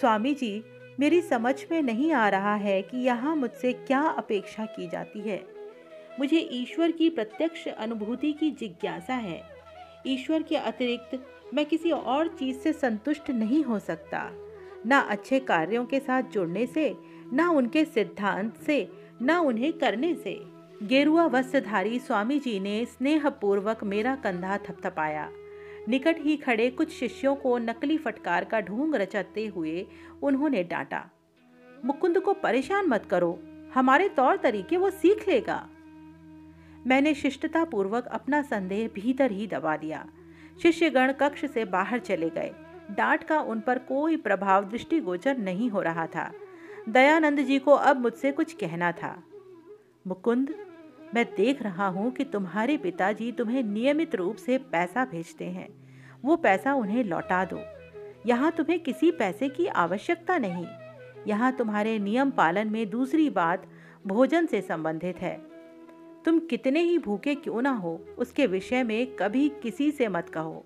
स्वामी 0.00 0.34
जी, 0.34 0.64
मेरी 1.00 1.20
समझ 1.20 1.54
में 1.70 1.82
नहीं 1.82 2.12
आ 2.12 2.28
रहा 2.28 2.54
है 2.54 2.82
कि 2.82 2.96
यहाँ 2.96 3.36
मुझसे 3.36 3.72
क्या 3.72 4.00
अपेक्षा 4.00 4.64
की 4.64 4.88
जाती 4.88 5.20
है। 5.20 5.44
मुझे 6.20 6.36
ईश्वर 6.36 6.90
की 6.90 7.10
प्रत्यक्ष 7.10 7.68
अनुभूति 7.68 8.32
की 8.32 8.50
जिज्ञासा 8.50 9.14
है। 9.14 9.42
ईश्वर 10.06 10.42
के 10.42 10.56
अतिरिक्त 10.56 11.26
मैं 11.54 11.66
किसी 11.66 11.90
और 11.90 12.28
चीज़ 12.28 12.58
से 12.58 12.72
संतुष्ट 12.72 13.30
नहीं 13.30 13.64
हो 13.64 13.78
सकता। 13.78 14.30
ना 14.86 14.98
अच्छे 14.98 15.40
कार्यों 15.40 15.84
के 15.84 16.00
साथ 16.00 16.22
जुड़ने 16.22 16.66
से, 16.66 16.94
ना 17.32 17.50
उनके 17.50 17.84
सिद्धांत 17.84 18.56
से, 18.56 18.88
ना 19.22 19.40
उन्हें 19.40 19.72
करने 19.72 20.14
से। 20.14 20.55
गेरुआ 20.82 21.24
वस्त्रधारी 21.24 21.98
स्वामी 21.98 22.38
जी 22.38 22.58
ने 22.60 22.84
स्नेहपूर्वक 22.86 23.82
मेरा 23.84 24.14
कंधा 24.14 24.56
थपथपाया। 24.58 25.28
निकट 25.88 26.16
ही 26.18 26.36
खड़े 26.36 26.68
कुछ 26.70 26.90
शिष्यों 26.90 27.34
को 27.36 27.56
नकली 27.58 27.96
फटकार 27.98 28.44
का 28.44 28.60
ढूंग 28.60 28.94
रचाते 28.94 29.46
हुए 29.46 29.86
उन्होंने 30.22 30.62
डांटा, 30.64 31.02
मुकुंद 31.84 32.20
को 32.20 32.32
परेशान 32.32 32.88
मत 32.88 33.06
करो, 33.10 33.38
हमारे 33.74 34.08
तौर 34.08 34.36
तरीके 34.36 34.76
वो 34.76 34.90
सीख 34.90 35.28
लेगा। 35.28 35.66
मैंने 36.86 37.14
शिष्टता 37.14 37.64
पूर्वक 37.64 38.06
अपना 38.06 38.42
संदेह 38.42 38.88
भीतर 38.94 39.30
ही 39.30 39.46
दबा 39.46 39.76
दिया। 39.76 40.04
शिष्यगण 40.62 41.12
कक्ष 41.12 41.44
से 41.44 41.64
बाहर 41.64 41.98
चले 42.00 42.30
गए। 42.30 42.52
डांट 42.90 43.24
का 43.24 43.40
उन 43.40 43.60
पर 43.60 43.78
कोई 43.78 44.16
प्रभाव 44.16 44.68
दृष्टिगोचर 44.68 45.38
नहीं 45.38 45.70
हो 45.70 45.82
रहा 45.82 46.06
था। 46.06 46.30
दयानंद 46.88 47.40
जी 47.40 47.58
को 47.58 47.72
अब 47.72 48.00
मुझसे 48.00 48.32
कुछ 48.32 48.52
कहना 48.52 48.92
था, 48.92 49.16
मुकुंद 50.06 50.54
मैं 51.14 51.24
देख 51.36 51.62
रहा 51.62 51.86
हूँ 51.86 52.10
कि 52.10 52.24
तुम्हारे 52.24 52.76
पिताजी 52.76 53.30
तुम्हें 53.32 53.62
नियमित 53.62 54.14
रूप 54.14 54.36
से 54.36 54.58
पैसा 54.58 55.04
भेजते 55.04 55.44
हैं। 55.44 55.68
वो 56.24 56.36
पैसा 56.36 56.74
उन्हें 56.74 57.02
लौटा 57.04 57.44
दो। 57.44 57.60
यहाँ 58.26 58.50
तुम्हें 58.52 58.78
किसी 58.80 59.10
पैसे 59.10 59.48
की 59.48 59.66
आवश्यकता 59.66 60.38
नहीं। 60.38 60.66
यहाँ 61.26 61.52
तुम्हारे 61.52 61.98
नियम 61.98 62.30
पालन 62.30 62.68
में 62.68 62.88
दूसरी 62.90 63.28
बात 63.30 63.66
भोजन 64.06 64.46
से 64.46 64.60
संबंधित 64.60 65.16
है। 65.16 65.36
तुम 66.24 66.38
कितने 66.40 66.80
ही 66.80 66.98
भूखे 66.98 67.34
क्यों 67.34 67.62
ना 67.62 67.70
हो, 67.70 68.00
उसके 68.18 68.46
विषय 68.46 68.82
में 68.82 69.06
कभी 69.16 69.48
किसी 69.62 69.90
से 69.90 70.08
मत 70.08 70.28
कहो। 70.28 70.64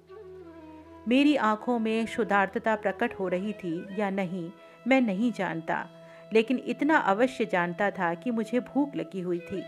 मेरी 1.09 1.37
आँखों 1.37 1.79
में 1.79 2.07
शुद्धार्थता 2.07 2.77
प्रकट 2.77 3.15
हो 3.15 3.29
रही 3.29 3.53
थी 3.53 3.85
या 3.99 4.11
नहीं, 4.11 4.51
मैं 4.89 5.01
नहीं 5.01 5.33
जानता, 5.33 5.87
लेकिन 6.33 6.63
इतना 6.67 6.97
अवश्य 6.97 7.45
जानता 7.45 7.91
था 7.91 8.13
कि 8.15 8.31
मुझे 8.31 8.61
भूख 8.61 8.97
लगी 8.97 9.21
हुई 9.21 9.39
थी। 9.39 9.63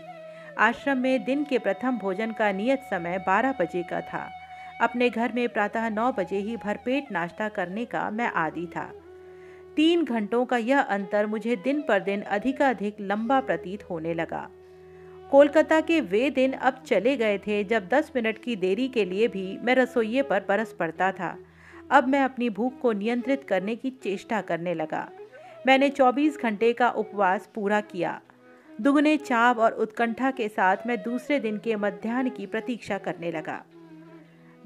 आश्रम 0.57 0.97
में 0.97 1.25
दिन 1.25 1.43
के 1.43 1.59
प्रथम 1.59 1.97
भोजन 1.97 2.31
का 2.31 2.51
नियत 2.51 2.79
समय 2.79 3.17
बारह 3.17 3.51
बजे 3.51 3.83
का 3.83 4.01
था। 4.01 4.29
अपने 4.81 5.09
घर 5.09 5.31
में 5.31 5.49
प्रातः 5.49 5.89
नौ 5.89 6.11
बजे 6.11 6.37
ही 6.37 6.57
भरपेट 6.57 7.11
नाश्ता 7.11 7.49
करने 7.49 7.85
का 7.85 8.09
मैं 8.09 8.27
आदि 8.27 8.65
था। 8.75 8.91
तीन 9.75 10.03
घंटों 10.05 10.45
का 10.45 10.57
यह 10.57 10.79
अंतर 10.79 11.25
मुझे 11.25 11.55
दिन 11.55 11.81
पर 11.81 11.99
दिन 11.99 12.21
अधिकाधिक 12.21 12.97
लंबा 13.01 13.39
प्रतीत 13.39 13.89
होने 13.89 14.13
लगा। 14.13 14.49
कोलकाता 15.31 15.81
के 15.81 16.01
वे 16.01 16.29
दिन 16.29 16.53
अब 16.53 16.83
चले 16.87 17.17
गए 17.17 17.37
थे 17.37 17.63
जब 17.63 17.87
दस 17.87 18.11
मिनट 18.15 18.37
की 18.37 18.55
देरी 18.55 18.87
के 18.87 19.05
लिए 19.05 19.27
भी 19.27 19.57
मैं 19.57 19.75
रसोइये 19.75 20.21
पर 20.21 20.45
बरस 20.47 20.75
पड़ता 20.79 21.11
था। 21.11 21.37
अब 21.91 22.07
मैं 22.07 22.21
अपनी 22.21 22.49
भूख 22.49 22.79
को 22.79 22.91
नियंत्रित 22.91 23.43
करने 23.43 23.75
की 23.75 23.89
चेष्टा 23.89 24.41
करने 24.41 24.73
लगा। 24.73 25.09
मैंने 25.67 25.89
24 25.89 26.37
घंटे 26.37 26.73
का 26.73 26.89
उपवास 26.89 27.49
पूरा 27.55 27.81
किया। 27.81 28.21
दुगने 28.81 29.17
चाव 29.17 29.61
और 29.61 29.71
उत्कंठा 29.71 30.31
के 30.31 30.47
साथ 30.47 30.77
मैं 30.87 31.03
दूसरे 31.03 31.39
दिन 31.39 31.57
के 31.57 31.75
मध्यान्ह 31.75 32.29
की 32.29 32.45
प्रतीक्षा 32.45 32.97
करने 32.97 33.31
लगा। 33.31 33.65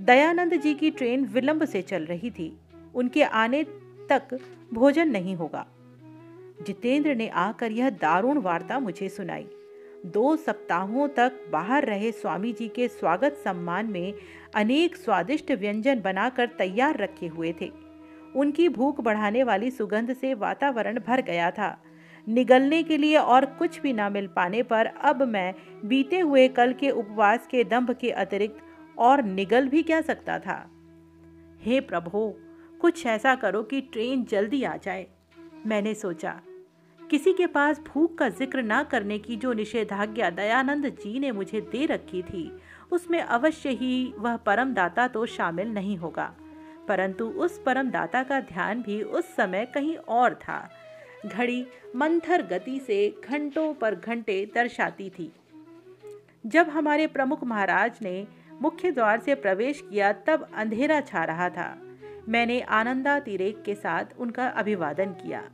दयानंद 0.02 0.54
जी 0.54 0.74
की 0.74 0.92
ट्रेन 0.92 1.26
विलंब 1.26 1.66
से 1.66 1.82
चल 1.82 2.06
रही 2.06 2.32
थी। 2.32 2.60
उनके 2.96 3.24
आने 3.24 3.64
तक 4.10 4.40
भोजन 4.74 5.10
नहीं 5.10 5.36
होगा। 5.36 5.68
जितेंद्र 6.68 7.16
ने 7.16 7.28
आकर 7.28 7.72
यह 7.72 7.90
दारुण 7.90 8.38
वार्ता 8.38 8.80
मुझे 8.80 9.10
सुनाई। 9.10 9.48
दो 10.06 10.36
सप्ताहों 10.36 11.08
तक 11.08 11.32
बाहर 11.52 11.86
रहे 11.86 12.12
स्वामी 12.12 12.54
जी 12.54 12.68
के 12.68 12.88
स्वागत 12.88 13.42
सम्मान 13.44 13.86
में 13.86 14.14
अनेक 14.56 14.96
स्वादिष्ट 14.96 15.52
व्यंजन 15.52 16.02
बनाकर 16.02 16.46
तैयार 16.48 16.98
रखे 16.98 17.28
हुए 17.28 17.56
थे। 17.62 17.72
उनकी 18.36 18.70
भूख 18.70 19.02
बढ़ाने 19.02 19.44
वाली 19.44 19.72
सुगंध 19.72 20.14
से 20.14 20.34
वातावरण 20.34 21.00
भर 21.00 21.22
गया 21.22 21.52
था। 21.52 21.84
निगलने 22.28 22.84
के 22.84 22.98
लिए 22.98 23.18
और 23.18 23.46
कुछ 23.46 23.80
भी 23.82 23.94
ना 23.94 24.10
मिल 24.10 24.28
पाने 24.28 24.64
पर 24.64 24.86
अब 24.86 25.22
मैं 25.24 25.54
बीते 25.86 26.20
हुए 26.20 26.48
कल 26.48 26.74
के 26.74 26.90
उपवास 26.90 27.48
के 27.48 27.64
दंभ 27.64 27.92
के 27.92 28.12
अतिरिक्त 28.12 28.58
और 28.98 29.24
निगल 29.24 29.68
भी 29.68 29.84
क्या 29.84 30.02
सकता 30.02 30.40
था? 30.40 30.70
हे 31.62 31.80
प्रभु, 31.80 32.34
कुछ 32.82 33.06
ऐसा 33.06 33.36
करो 33.36 33.64
कि 33.64 33.82
ट्रेन 33.82 34.26
जल्दी 34.26 34.64
आ 34.64 34.76
जाए। 34.78 35.08
मैंने 35.66 35.94
सोचा, 35.94 36.42
किसी 37.02 37.34
के 37.34 37.48
पास 37.48 37.80
भूख 37.80 38.16
का 38.16 38.30
ज़िक्र 38.30 38.62
ना 38.62 38.84
करने 38.84 39.20
की 39.20 39.36
जो 39.36 39.54
निषेधाज्ञा 39.54 40.30
दयानंद 40.30 40.86
जी 40.86 41.20
ने 41.20 41.32
मुझे 41.32 41.62
दे 41.62 41.86
रखी 41.86 42.22
थी, 42.22 42.52
उसमें 42.92 43.22
अवश्य 43.22 43.70
ही 43.70 44.14
वह 44.18 44.38
परम 44.38 44.74
दाता 44.74 45.08
तो 45.08 45.26
शामिल 45.26 45.68
नहीं 45.68 45.98
होगा। 45.98 46.34
परंतु 46.88 47.26
उस 47.26 47.62
परम 47.66 47.90
दाता 47.90 48.24
का 48.24 48.40
ध्यान 48.40 48.82
भी 48.82 49.02
उस 49.02 49.36
समय 49.36 49.66
कहीं 49.66 49.96
और 49.96 50.34
था। 50.34 50.70
घड़ी 51.26 51.68
मंथर 51.96 52.42
गति 52.42 52.80
से 52.80 53.16
घंटों 53.26 53.74
पर 53.74 53.96
घंटे 53.96 54.52
दर्शाती 54.56 55.10
थी। 55.10 55.34
जब 56.46 56.70
हमारे 56.70 57.08
प्रमुख 57.08 57.44
महाराज 57.44 58.00
ने 58.02 58.28
मुख्य 58.62 58.92
द्वार 58.92 59.20
से 59.20 59.36
प्रवेश 59.36 59.84
किया, 59.90 60.14
तब 60.14 60.48
अंधेरा 60.56 61.02
छा 61.02 61.24
रहा 61.24 61.50
था। 61.50 61.82
मैंने 62.30 62.62
आनंदा 62.62 63.20
तिरेक 63.20 63.64
के 63.64 63.76
साथ 63.76 64.06
उनका 64.20 64.48
अभिवादन 64.48 65.06
किया। 65.06 65.50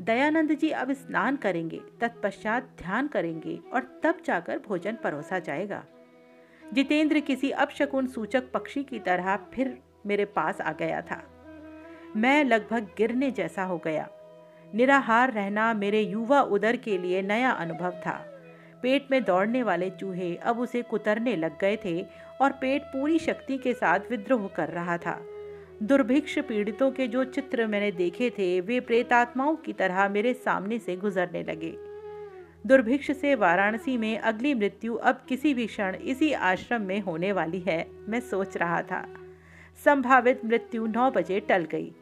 दयानंद 0.00 0.52
जी 0.52 0.70
अब 0.70 0.92
स्नान 0.92 1.36
करेंगे, 1.36 1.80
तत्पश्चात 2.00 2.62
ध्यान 2.78 3.06
करेंगे 3.06 3.60
और 3.72 4.00
तब 4.02 4.18
जाकर 4.24 4.58
भोजन 4.58 4.96
परोसा 5.04 5.38
जाएगा। 5.38 5.84
जितेंद्र 6.72 7.20
किसी 7.20 7.50
अपशकुन 7.50 8.06
सूचक 8.06 8.52
पक्षी 8.52 8.84
की 8.84 8.98
तरह 8.98 9.36
फिर 9.36 9.78
मेरे 10.06 10.24
पास 10.24 10.60
आ 10.60 10.72
गया 10.72 11.00
था। 11.00 11.24
मैं 12.16 12.44
लगभग 12.44 12.88
गिरने 12.98 13.30
जैसा 13.30 13.62
हो 13.62 13.78
गया। 13.78 14.08
निराहार 14.74 15.32
रहना 15.32 15.74
मेरे 15.74 16.00
युवा 16.00 16.40
उदर 16.40 16.76
के 16.76 16.98
लिए 16.98 17.22
नया 17.22 17.50
अनुभव 17.50 17.90
था। 17.90 18.26
पेट 18.82 19.06
में 19.10 19.24
दौड़ने 19.24 19.62
वाले 19.62 19.90
चूहे 19.90 20.36
अब 20.36 20.58
उसे 20.58 20.82
कुतरने 20.82 21.36
लग 21.36 21.58
गए 21.60 21.78
थे 21.84 22.06
और 22.40 22.52
पेट 22.52 22.82
पूरी 22.82 23.18
शक्ति 23.18 23.58
के 23.58 23.74
साथ 23.74 24.00
विद्रोह 24.10 24.48
कर 24.48 24.68
रहा 24.68 24.98
था। 24.98 25.20
दुर्भिक्ष 25.82 26.38
पीड़ितों 26.38 26.90
के 26.90 27.06
जो 27.06 27.24
चित्र 27.24 27.66
मैंने 27.66 27.90
देखे 27.92 28.30
थे, 28.30 28.60
वे 28.60 28.80
प्रेतात्माओं 28.80 29.56
की 29.56 29.72
तरह 29.72 30.08
मेरे 30.08 30.34
सामने 30.34 30.78
से 30.78 30.96
गुजरने 30.96 31.42
लगे। 31.42 31.74
दुर्भिक्ष 32.66 33.10
से 33.10 33.34
वाराणसी 33.34 33.96
में 33.96 34.18
अगली 34.18 34.54
मृत्यु 34.54 34.94
अब 34.94 35.20
किसी 35.28 35.54
भी 35.54 35.66
क्षण 35.66 35.94
इसी 35.94 36.32
आश्रम 36.32 36.82
में 36.82 37.00
होने 37.00 37.32
वाली 37.32 37.60
है, 37.60 37.86
मैं 38.08 38.20
सोच 38.20 38.56
रहा 38.56 38.82
था। 38.82 39.06
संभावित 39.84 40.44
मृत्यु 40.44 40.86
नौ 40.86 41.10
बजे 41.10 41.40
टल 41.40 41.64
गई। 41.64 41.92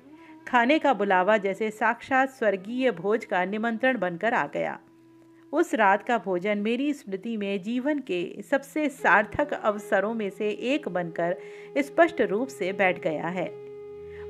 खाने 0.49 0.79
का 0.79 0.93
बुलावा 0.95 1.37
जैसे 1.37 1.71
साक्षात 1.71 2.31
स्वर्गीय 2.31 2.91
भोज 2.91 3.25
का 3.25 3.45
निमंत्रण 3.45 3.99
बनकर 3.99 4.35
आ 4.35 4.47
गया। 4.47 4.79
उस 5.53 5.75
रात 5.75 6.03
का 6.03 6.19
भोजन 6.19 6.59
मेरी 6.59 6.93
स्मृति 6.93 7.37
में 7.37 7.63
जीवन 7.63 7.99
के 7.99 8.43
सबसे 8.43 8.89
सार्थक 8.89 9.53
अवसरों 9.53 10.15
में 10.15 10.31
से 10.31 10.51
एक 10.51 10.89
बनकर 10.89 11.37
स्पष्ट 11.79 12.21
रूप 12.21 12.49
से 12.49 12.73
बैठ 12.73 13.03
गया 13.03 13.27
है। 13.27 13.47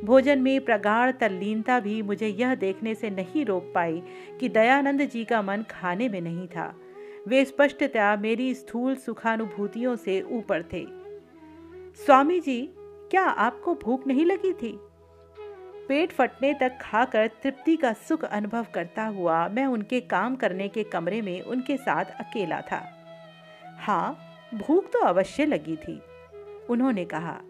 भोजन 0.05 0.39
में 0.39 0.65
प्रगाढ़ 0.65 1.11
तल्लीनता 1.11 1.81
भी 1.81 2.03
मुझे 2.03 2.29
यह 2.29 2.55
देखने 2.55 2.95
से 2.95 3.11
नहीं 3.11 3.45
रोक 3.45 3.73
पाई 3.75 4.03
कि 4.41 4.49
दयानंद 4.49 5.03
जी 5.03 5.25
का 5.25 5.43
मन 5.43 5.65
खाने 5.71 6.09
में 6.09 6.21
नहीं 6.21 6.47
था। 6.47 6.75
वे 7.29 7.45
स्पष्टतया 7.45 8.17
मेरी 8.17 8.55
स्थूल 8.55 8.97
सुखानुभूतियों 8.97 9.97
से 9.97 10.23
ऊपर 10.23 10.63
थे। 10.63 10.87
स्वामी 12.07 12.41
जी, 12.41 12.75
क्या 13.11 13.23
आपको 13.23 13.75
भूख 13.75 14.07
नहीं 14.07 14.27
लगी 14.27 14.53
थी? 14.53 14.81
पेट 15.89 16.13
फटने 16.13 16.55
तक 16.55 16.79
खाकर 16.81 17.27
तृप्ति 17.27 17.77
का 17.77 17.93
सुख 17.93 18.25
अनुभव 18.25 18.67
करता 18.75 19.05
हुआ 19.05 19.49
मैं 19.49 19.67
उनके 19.67 20.01
काम 20.01 20.37
करने 20.37 20.69
के 20.69 20.85
कमरे 20.85 21.23
में 21.23 21.43
उनके 21.43 21.77
साथ 21.77 22.05
अकेला 22.05 22.61
था। 22.61 22.91
हाँ 23.79 24.19
भूख 24.55 24.85
तो 24.93 24.99
अवश्य 24.99 25.47
लगी 25.47 25.77
थी। 25.77 26.03
उन्होंने 26.71 27.05
कहा, 27.05 27.41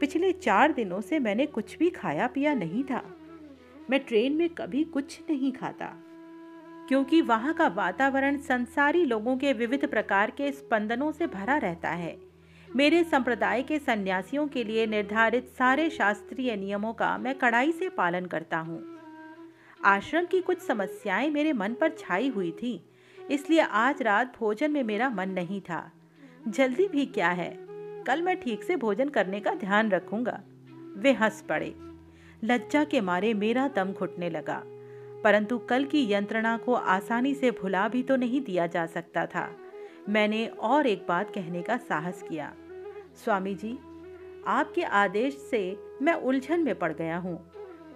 पिछले 0.00 0.32
चार 0.32 0.72
दिनों 0.72 1.00
से 1.00 1.18
मैंने 1.18 1.46
कुछ 1.46 1.78
भी 1.78 1.90
खाया 1.90 2.26
पिया 2.26 2.54
नहीं 2.54 2.84
था। 2.84 3.02
मैं 3.90 4.00
ट्रेन 4.00 4.32
में 4.32 4.48
कभी 4.48 4.84
कुछ 4.84 5.20
नहीं 5.30 5.52
खाता। 5.52 5.94
क्योंकि 6.88 7.20
वहाँ 7.20 7.54
का 7.54 7.68
वातावरण 7.68 8.36
संसारी 8.36 9.04
लोगों 9.04 9.36
के 9.36 9.52
विविध 9.52 9.86
प्रकार 9.86 10.30
के 10.30 10.52
स्पंदनों 10.52 11.12
से 11.12 11.26
भरा 11.26 11.56
रहता 11.56 11.90
है। 11.90 12.23
मेरे 12.76 13.02
संप्रदाय 13.04 13.62
के 13.62 13.78
सन्यासियों 13.78 14.46
के 14.48 14.64
लिए 14.64 14.86
निर्धारित 14.86 15.48
सारे 15.48 15.90
शास्त्रीय 15.90 16.56
नियमों 16.56 16.92
का 16.92 17.18
मैं 17.18 17.34
कड़ाई 17.34 17.72
से 17.72 17.88
पालन 17.88 18.26
करता 18.26 18.58
हूँ। 18.58 18.82
आश्रम 19.84 20.24
की 20.24 20.40
कुछ 20.40 20.58
समस्याएँ 20.58 21.30
मेरे 21.30 21.52
मन 21.52 21.74
पर 21.74 21.88
छाई 21.88 22.28
हुई 22.28 22.50
थी, 22.52 22.84
इसलिए 23.30 23.60
आज 23.60 24.02
रात 24.02 24.36
भोजन 24.38 24.70
में 24.70 24.82
मेरा 24.82 25.08
मन 25.08 25.28
नहीं 25.28 25.60
था। 25.60 25.92
जल्दी 26.48 26.88
भी 26.88 27.06
क्या 27.06 27.28
है? 27.28 27.56
कल 28.06 28.22
मैं 28.22 28.36
ठीक 28.40 28.62
से 28.62 28.76
भोजन 28.76 29.08
करने 29.08 29.40
का 29.40 29.54
ध्यान 29.54 29.90
रखूँगा। 29.90 30.40
वे 30.96 31.12
हंस 31.12 31.40
पड़े। 31.48 31.74
लज्जा 32.44 32.84
के 32.84 33.00
मारे 33.00 33.34
मेरा 33.34 33.68
दम 33.68 33.92
घुटने 33.92 34.30
लगा। 34.30 34.62
परंतु 35.24 35.58
कल 35.58 35.84
की 35.84 36.12
यंत्रणा 36.12 36.56
को 36.56 36.74
आसानी 36.74 37.34
से 37.34 37.50
भुला 37.50 37.88
भी 37.88 38.02
तो 38.02 38.16
नहीं 38.16 38.40
दिया 38.40 38.66
जा 38.66 38.86
सकता 38.86 39.26
था। 39.26 39.48
मैंने 40.08 40.46
और 40.46 40.86
एक 40.86 41.06
बात 41.08 41.30
कहने 41.34 41.62
का 41.62 41.76
साहस 41.76 42.22
किया। 42.22 42.52
स्वामी 43.14 43.54
जी 43.54 43.72
आपके 44.46 44.82
आदेश 44.82 45.36
से 45.50 45.60
मैं 46.02 46.14
उलझन 46.14 46.60
में 46.60 46.74
पड़ 46.74 46.92
गया 46.92 47.18
हूँ। 47.18 47.38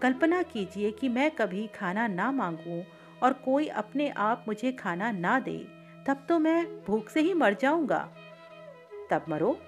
कल्पना 0.02 0.42
कीजिए 0.42 0.90
कि 0.90 1.08
मैं 1.08 1.30
कभी 1.30 1.66
खाना 1.66 2.06
ना 2.06 2.30
मांगूं 2.32 2.82
और 3.22 3.32
कोई 3.32 3.66
अपने 3.66 4.08
आप 4.08 4.44
मुझे 4.48 4.72
खाना 4.72 5.10
ना 5.10 5.38
दे, 5.40 5.58
तब 6.06 6.24
तो 6.28 6.38
मैं 6.38 6.64
भूख 6.84 7.08
से 7.08 7.20
ही 7.20 7.34
मर 7.34 7.54
जाऊँगा। 7.54 7.98
तब 9.10 9.24
मरो। 9.28 9.58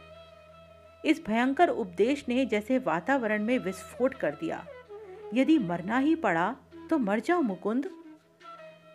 इस 1.04 1.22
भयंकर 1.26 1.68
उपदेश 1.68 2.24
ने 2.28 2.44
जैसे 2.46 2.78
वातावरण 2.78 3.44
में 3.44 3.58
विस्फोट 3.58 4.14
कर 4.14 4.30
दिया। 4.30 4.64
यदि 5.34 5.58
मरना 5.58 5.98
ही 5.98 6.14
पड़ा 6.14 6.54
तो 6.90 6.98
मर 6.98 7.20
जाओ 7.20 7.42
मुकुंद। 7.42 7.90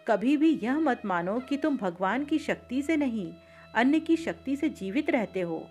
कभी 0.08 0.36
भी 0.38 0.60
यह 0.64 0.80
मत 0.80 1.02
मानो 1.06 1.40
कि 1.40 1.58
तुम 1.58 1.78
भगवान 1.78 2.26
की 2.26 2.40
शक्ति 2.40 2.82
से 2.82 2.98
नहीं, 2.98 3.32
अन्य 3.76 4.00
की 4.00 4.16
शक्ति 4.18 4.56
से 4.56 4.70
जीवित 4.70 5.10
रहते 5.10 5.42
हो। 5.42 5.66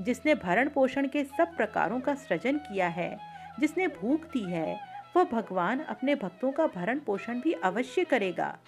जिसने 0.00 0.34
भरण 0.34 0.68
पोषण 0.68 1.08
के 1.08 1.24
सब 1.24 1.56
प्रकारों 1.56 2.00
का 2.00 2.14
सृजन 2.14 2.58
किया 2.58 2.88
है, 2.88 3.18
जिसने 3.60 3.88
भूख 3.88 4.24
दी 4.24 4.52
है, 4.52 4.80
वह 5.16 5.24
भगवान 5.24 5.80
अपने 5.80 6.14
भक्तों 6.14 6.52
का 6.52 6.66
भरण 6.66 6.98
पोषण 6.98 7.40
भी 7.40 7.52
अवश्य 7.52 8.04
करेगा। 8.04 8.58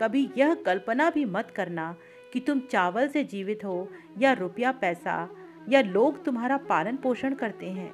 कभी 0.00 0.30
यह 0.38 0.54
कल्पना 0.54 1.10
भी 1.10 1.24
मत 1.24 1.50
करना 1.50 1.94
कि 2.32 2.40
तुम 2.40 2.60
चावल 2.60 3.08
से 3.08 3.24
जीवित 3.24 3.64
हो 3.64 3.88
या 4.18 4.32
रुपया 4.32 4.72
पैसा 4.72 5.28
या 5.68 5.80
लोग 5.80 6.24
तुम्हारा 6.24 6.56
पालन 6.56 6.96
पोषण 6.96 7.34
करते 7.34 7.70
हैं। 7.70 7.90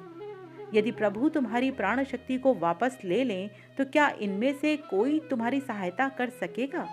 यदि 0.73 0.91
प्रभु 0.91 1.29
तुम्हारी 1.29 1.71
प्राण 1.71 2.03
शक्ति 2.03 2.37
को 2.37 2.53
वापस 2.53 2.97
ले 3.05 3.23
लें 3.23 3.49
तो 3.77 3.85
क्या 3.85 4.09
इनमें 4.09 4.53
से 4.53 4.77
कोई 4.77 5.19
तुम्हारी 5.19 5.59
सहायता 5.59 6.09
कर 6.09 6.29
सकेगा? 6.29 6.87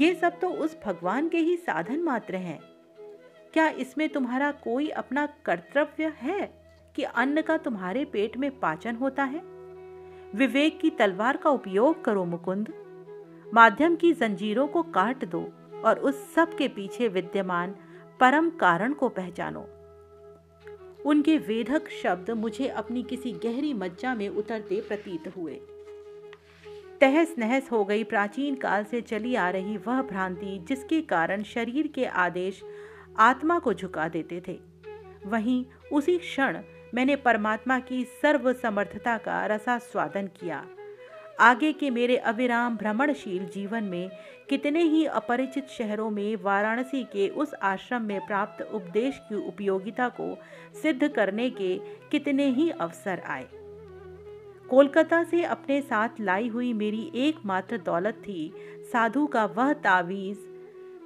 ये 0.00 0.14
सब 0.14 0.40
तो 0.40 0.48
उस 0.48 0.78
भगवान 0.84 1.28
के 1.28 1.38
ही 1.38 1.56
साधन 1.56 2.00
मात्र 2.00 2.36
हैं। 2.36 2.58
क्या 3.52 3.68
इसमें 3.68 4.08
तुम्हारा 4.08 4.50
कोई 4.50 4.88
अपना 4.88 5.28
कर्तव्य 5.44 6.12
है 6.16 6.62
कि 6.96 7.02
अन्न 7.02 7.42
का 7.42 7.56
तुम्हारे 7.56 8.04
पेट 8.04 8.36
में 8.36 8.58
पाचन 8.58 8.96
होता 8.96 9.24
है? 9.24 9.42
विवेक 10.34 10.80
की 10.80 10.90
तलवार 10.90 11.36
का 11.36 11.50
उपयोग 11.50 12.04
करो 12.04 12.24
मुकुंद। 12.24 12.72
माध्यम 13.54 13.96
की 13.96 14.12
जंजीरों 14.12 14.68
को 14.68 14.82
काट 14.82 15.24
दो 15.24 15.52
और 15.84 15.98
उस 15.98 16.34
सब 16.34 16.56
के 16.56 16.68
पीछे 16.68 17.08
विद्यमान 17.08 17.74
परम 18.20 18.50
कारण 18.50 18.92
को 18.92 19.08
पहचानो। 19.08 19.68
उनके 21.06 21.38
वेधक 21.38 21.88
शब्द 22.02 22.30
मुझे 22.30 22.68
अपनी 22.68 23.02
किसी 23.02 23.32
गहरी 23.32 23.74
मज्जा 23.74 24.14
में 24.14 24.28
उतरते 24.28 24.80
प्रतीत 24.80 25.36
हुए। 25.36 25.60
तहस 27.00 27.34
नहस 27.38 27.70
हो 27.72 27.84
गई 27.84 28.04
प्राचीन 28.04 28.54
काल 28.54 28.84
से 28.84 29.00
चली 29.00 29.34
आ 29.34 29.50
रही 29.50 29.76
वह 29.76 30.02
भ्रांति 30.02 30.58
जिसके 30.68 31.00
कारण 31.00 31.42
शरीर 31.42 31.86
के 31.86 32.04
आदेश 32.04 32.62
आत्मा 33.18 33.58
को 33.58 33.74
झुका 33.74 34.08
देते 34.08 34.42
थे। 34.48 34.58
वहीं 35.26 35.64
उसी 35.92 36.18
क्षण 36.18 36.62
मैंने 36.94 37.16
परमात्मा 37.16 37.78
की 37.78 38.04
सर्व 38.04 38.52
समर्थता 38.52 39.16
का 39.18 39.46
रसा 39.46 39.78
स्वादन 39.78 40.26
किया। 40.26 40.66
आगे 41.40 41.72
के 41.72 41.90
मेरे 41.90 42.16
अविराम 42.16 42.76
भ्रमणशील 42.76 43.46
जीवन 43.46 43.84
में 43.84 44.10
कितने 44.48 44.82
ही 44.82 45.04
अपरिचित 45.06 45.68
शहरों 45.68 46.10
में 46.10 46.36
वाराणसी 46.36 47.04
के 47.04 47.28
उस 47.28 47.54
आश्रम 47.54 48.02
में 48.02 48.26
प्राप्त 48.26 48.62
उपदेश 48.62 49.18
की 49.18 49.48
उपयोगिता 49.48 50.08
को 50.08 50.38
सिद्ध 50.82 51.08
करने 51.08 51.50
के 51.50 51.78
कितने 52.10 52.46
ही 52.46 52.70
अवसर 52.70 53.22
आए। 53.26 53.46
कोलकाता 54.70 55.24
से 55.24 55.42
अपने 55.42 55.80
साथ 55.80 56.08
लाई 56.20 56.48
हुई 56.48 56.72
मेरी 56.72 57.10
एकमात्र 57.14 57.78
दौलत 57.78 58.14
थी 58.14 58.52
साधु 58.92 59.26
का 59.26 59.44
वह 59.44 59.72
तावीज़ 59.72 60.49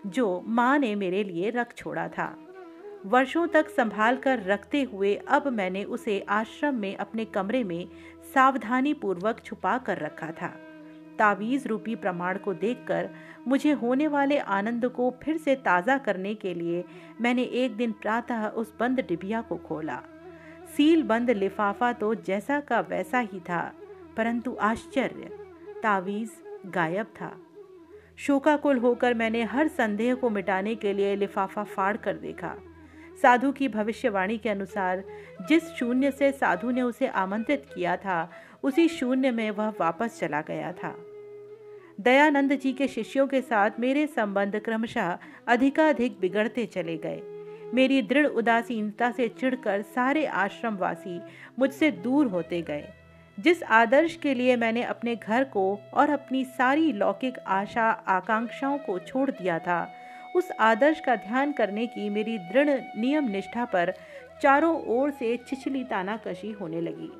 जो 0.06 0.42
माँ 0.46 0.78
ने 0.78 0.94
मेरे 0.94 1.22
लिए 1.24 1.50
रख 1.50 1.74
छोड़ा 1.76 2.06
था। 2.08 2.34
वर्षों 3.06 3.46
तक 3.46 3.68
संभाल 3.68 4.16
कर 4.16 4.42
रखते 4.42 4.82
हुए 4.82 5.14
अब 5.28 5.46
मैंने 5.48 5.82
उसे 5.86 6.18
आश्रम 6.30 6.74
में 6.74 6.94
अपने 6.96 7.24
कमरे 7.24 7.62
में 7.64 7.86
सावधानी 8.34 8.92
पूर्वक 8.94 9.40
छुपा 9.44 9.76
कर 9.78 9.98
रखा 9.98 10.30
था। 10.32 10.48
तावीज़ 11.18 11.66
रूपी 11.68 11.94
प्रमाण 11.96 12.38
को 12.38 12.54
देखकर 12.54 13.08
मुझे 13.48 13.72
होने 13.72 14.06
वाले 14.08 14.38
आनंद 14.38 14.86
को 14.86 15.10
फिर 15.22 15.36
से 15.36 15.54
ताज़ा 15.56 15.96
करने 15.98 16.34
के 16.34 16.54
लिए 16.54 16.84
मैंने 17.20 17.42
एक 17.42 17.76
दिन 17.76 17.92
प्रातः 17.92 18.46
उस 18.46 18.72
बंद 18.80 19.00
डिबिया 19.08 19.40
को 19.40 19.56
खोला। 19.58 20.00
सील 20.76 21.02
बंद 21.02 21.30
लिफाफा 21.30 21.92
तो 21.92 22.14
जैसा 22.16 22.60
का 22.60 22.80
वैसा 22.80 23.18
ही 23.22 23.40
था, 23.40 23.72
परंतु 24.16 24.56
आश्चर्य, 24.62 25.30
तावीज 25.82 26.30
गायब 26.66 27.06
था। 27.20 27.36
शोकाकुल 28.18 28.78
होकर 28.78 29.14
मैंने 29.14 29.42
हर 29.42 29.68
संदेह 29.68 30.14
को 30.14 30.30
मिटाने 30.30 30.74
के 30.74 30.92
लिए 30.92 31.16
लिफाफा 31.16 31.64
फाड़ 31.64 31.96
कर 31.96 32.16
देखा। 32.16 32.54
साधु 33.22 33.52
की 33.52 33.68
भविष्यवाणी 33.68 34.38
के 34.38 34.48
अनुसार, 34.48 35.04
जिस 35.48 35.64
शून्य 35.64 36.10
से 36.10 36.32
साधु 36.32 36.70
ने 36.70 36.82
उसे 36.82 37.06
आमंत्रित 37.06 37.66
किया 37.74 37.96
था, 37.96 38.30
उसी 38.62 38.88
शून्य 38.88 39.30
में 39.30 39.50
वह 39.50 39.68
वापस 39.80 40.18
चला 40.20 40.40
गया 40.40 40.72
था। 40.72 40.96
दयानंद 42.00 42.52
जी 42.52 42.72
के 42.72 42.88
शिष्यों 42.88 43.26
के 43.26 43.40
साथ 43.40 43.70
मेरे 43.78 44.06
संबंध 44.06 44.56
क्रमशः 44.56 45.18
अधिकाधिक 45.48 46.20
बिगड़ते 46.20 46.66
चले 46.66 46.96
गए। 46.96 47.22
मेरी 47.74 48.02
दृढ़ 48.02 48.26
उदासीनता 48.26 49.10
से 49.10 49.28
चिढ़कर 49.28 49.82
सारे 49.82 50.26
आश्रमवासी 50.26 51.20
मुझसे 51.58 51.90
दूर 51.90 52.26
होते 52.26 52.62
गए। 52.62 52.88
जिस 53.38 53.62
आदर्श 53.62 54.14
के 54.16 54.34
लिए 54.34 54.56
मैंने 54.56 54.82
अपने 54.82 55.16
घर 55.16 55.44
को 55.44 55.80
और 55.94 56.10
अपनी 56.10 56.44
सारी 56.44 56.92
लौकिक 56.92 57.38
आशा, 57.38 57.90
आकांक्षाओं 57.90 58.78
को 58.78 58.98
छोड़ 58.98 59.30
दिया 59.30 59.58
था, 59.58 59.88
उस 60.36 60.50
आदर्श 60.60 61.00
का 61.00 61.16
ध्यान 61.16 61.52
करने 61.52 61.86
की 61.86 62.08
मेरी 62.10 62.38
दृढ़ 62.38 62.70
नियम 62.98 63.28
निष्ठा 63.28 63.64
पर 63.64 63.92
चारों 64.42 64.84
ओर 64.86 65.10
से 65.10 65.36
छिछली 65.48 65.84
तानाकशी 65.84 66.50
होने 66.50 66.80
लगी। 66.80 67.10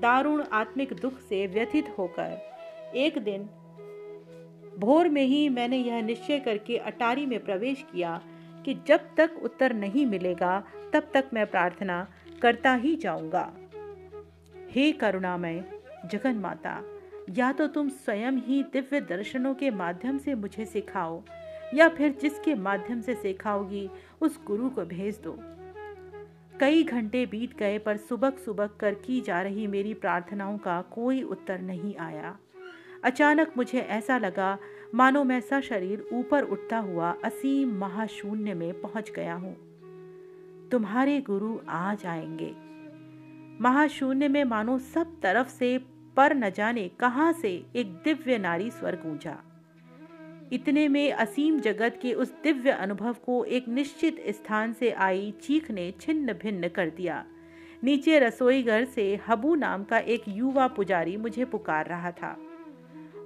दारुण 0.00 0.42
आत्मिक 0.52 0.92
दुख 0.92 1.20
से 1.20 1.46
व्यथित 1.46 1.94
होकर, 1.98 2.38
एक 2.94 3.18
दिन 3.18 3.48
भोर 4.78 5.08
में 5.08 5.24
ही 5.24 5.48
मैंने 5.48 5.76
यह 5.76 6.02
निश्चय 6.02 6.38
करके 6.38 6.76
अटारी 6.76 7.26
में 7.26 7.38
प्रवेश 7.44 7.84
किया 7.92 8.20
कि 8.64 8.74
जब 8.86 9.00
तक 9.16 9.30
उत्तर 9.42 9.72
नहीं 9.72 10.06
मिलेगा, 10.06 10.62
तब 10.92 11.10
तक 11.14 11.30
मैं 11.34 11.46
प्रार्थना 11.46 12.06
करता 12.42 12.74
ही 12.74 12.96
जाऊँगा। 12.96 13.50
हे 14.70 14.92
करुणामय 14.92 15.64
जगन 16.12 16.36
माता 16.36 16.82
या 17.36 17.52
तो 17.52 17.66
तुम 17.66 17.88
स्वयं 17.88 18.32
ही 18.32 18.62
दिव्य 18.62 19.00
दर्शनों 19.00 19.54
के 19.54 19.70
माध्यम 19.70 20.18
से 20.18 20.34
मुझे 20.34 20.64
सिखाओ, 20.64 21.22
या 21.74 21.88
फिर 21.88 22.18
जिसके 22.22 22.54
माध्यम 22.54 23.00
से 23.00 23.14
सिखाओगी, 23.14 23.90
उस 24.20 24.40
गुरु 24.46 24.70
को 24.70 24.84
भेज 24.84 25.20
दो। 25.24 25.36
कई 26.60 26.82
घंटे 26.82 27.26
बीत 27.26 27.56
गए 27.56 27.78
पर 27.78 27.96
सुबह 27.96 28.30
सुबह 28.30 28.66
कर 28.66 28.94
की 28.94 29.20
जा 29.20 29.42
रही 29.42 29.66
मेरी 29.66 29.94
प्रार्थनाओं 29.94 30.58
का 30.58 30.82
कोई 30.82 31.22
उत्तर 31.22 31.60
नहीं 31.60 31.96
आया। 31.96 32.38
अचानक 33.04 33.52
मुझे 33.56 33.78
ऐसा 33.78 34.18
लगा, 34.18 34.58
मानो 34.94 35.24
मैं 35.24 35.40
शरीर 35.40 36.08
ऊपर 36.12 36.42
उठता 36.42 36.78
हुआ 36.78 37.16
असीम 37.24 37.78
महाशून्य 37.78 38.54
में 38.54 38.80
पहुँच 38.80 39.10
गया 39.10 39.34
हूँ। 39.34 39.56
तुम्हारे 40.68 41.20
गुरु 41.20 41.58
आ 41.68 41.94
जाएँगे। 41.94 42.69
महाशून्य 43.60 44.28
में 44.28 44.44
मानो 44.44 44.78
सब 44.78 45.20
तरफ़ 45.20 45.48
से 45.48 45.78
पर 46.16 46.34
न 46.34 46.50
जाने 46.50 46.88
कहाँ 46.88 47.32
से 47.32 47.66
एक 47.76 47.92
दिव्य 47.92 48.38
नारी 48.38 48.70
स्वर 48.70 48.96
गूंजा। 48.96 49.36
इतने 50.52 50.88
में 50.88 51.12
असीम 51.12 51.60
जगत 51.60 51.98
के 52.02 52.12
उस 52.12 52.32
दिव्य 52.42 52.70
अनुभव 52.70 53.12
को 53.12 53.44
एक 53.44 53.68
निश्चित 53.68 54.22
स्थान 54.28 54.72
से 54.72 54.90
आई 54.90 55.34
चीख 55.42 55.70
ने 55.70 55.94
छिन्न 56.00 56.32
भिन्न 56.32 56.68
कर 56.68 56.90
दिया। 56.90 57.24
नीचे 57.84 58.18
रसोई 58.18 58.62
घर 58.62 58.84
से 58.84 59.20
हबू 59.28 59.54
नाम 59.54 59.84
का 59.84 59.98
एक 59.98 60.22
युवा 60.28 60.66
पुजारी 60.68 61.16
मुझे 61.16 61.44
पुकार 61.44 61.86
रहा 61.86 62.10
था। 62.10 62.36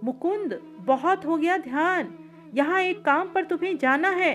मुकुंद, 0.04 0.60
बहुत 0.80 1.26
हो 1.26 1.36
गया 1.36 1.58
ध्यान। 1.58 2.14
यहाँ 2.54 2.80
एक 2.80 3.04
काम 3.04 3.28
पर 3.28 3.44
तुम्हें 3.44 3.78
जाना 3.78 4.08
है। 4.08 4.34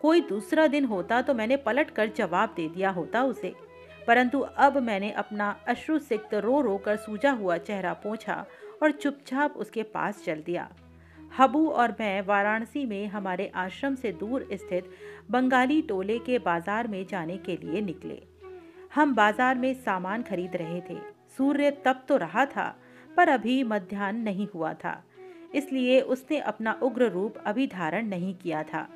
कोई 0.00 0.20
दूसरा 0.20 0.66
दिन 0.66 0.84
होता 0.84 1.22
तो 1.22 1.34
मैंने 1.34 1.56
पलट 1.56 1.90
कर 1.90 2.10
जवाब 2.16 2.52
दे 2.56 2.68
दिया 2.68 2.90
होता 2.90 3.22
उसे। 3.22 3.65
परंतु 4.06 4.38
अब 4.38 4.76
मैंने 4.78 5.10
अपना 5.14 5.48
अश्रु 5.68 5.98
सिक्त 5.98 6.34
रो 6.34 6.60
रो 6.60 6.76
कर 6.76 6.96
सूझा 6.96 7.30
हुआ 7.32 7.56
चेहरा 7.58 7.92
पोछा 8.02 8.44
और 8.82 8.90
चुपचाप 8.92 9.56
उसके 9.56 9.82
पास 9.82 10.22
चल 10.24 10.42
दिया। 10.46 10.68
हबू 11.38 11.66
और 11.70 11.94
मैं 12.00 12.20
वाराणसी 12.22 12.84
में 12.86 13.06
हमारे 13.06 13.50
आश्रम 13.56 13.94
से 13.94 14.12
दूर 14.12 14.46
स्थित 14.52 14.90
बंगाली 15.30 15.80
टोले 15.82 16.18
के 16.18 16.38
बाज़ार 16.38 16.88
में 16.88 17.04
जाने 17.06 17.36
के 17.36 17.56
लिए 17.56 17.80
निकले। 17.80 18.22
हम 18.94 19.14
बाज़ार 19.14 19.54
में 19.54 19.72
सामान 19.74 20.22
खरीद 20.22 20.56
रहे 20.56 20.80
थे। 20.80 20.98
सूर्य 21.38 21.70
तब 21.84 22.04
तो 22.08 22.16
रहा 22.16 22.44
था, 22.46 22.74
पर 23.16 23.28
अभी 23.28 23.62
मध्यान्ह 23.64 24.22
नहीं 24.22 24.46
हुआ 24.54 24.72
था। 24.74 25.02
इसलिए 25.54 26.00
उसने 26.00 26.38
अपना 26.42 26.78
उग्र 26.82 27.08
रूप 27.10 27.36
अभी 27.46 27.66
धारण 27.66 28.06
नहीं 28.06 28.34
किया 28.34 28.62
था। 28.62 28.86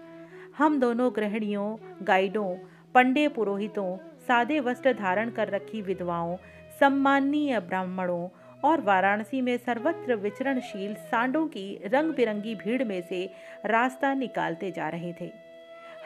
हम 0.59 0.79
दोनों 0.81 1.11
गृहिणियों, 1.16 1.77
गाइडों, 2.03 2.55
पंडे 2.94 3.27
पुरोहितों 3.29 3.96
सादे 4.31 4.61
वस्त्र 4.61 4.93
धारण 4.93 5.31
कर 5.31 5.49
रखी 5.49 5.83
विधवाओं, 5.83 6.37
सम्माननीय 6.81 7.61
ब्राह्मणों 7.61 8.29
और 8.64 8.81
वाराणसी 8.81 9.40
में 9.40 9.57
सर्वत्र 9.57 10.14
विचरणशील 10.14 10.95
सांडों 10.95 11.47
की 11.47 11.81
रंग 11.85 12.12
बिरंगी 12.14 12.55
भीड़ 12.55 12.85
में 12.85 13.01
से 13.03 13.31
रास्ता 13.66 14.14
निकालते 14.14 14.71
जा 14.71 14.88
रहे 14.88 15.12
थे। 15.21 15.31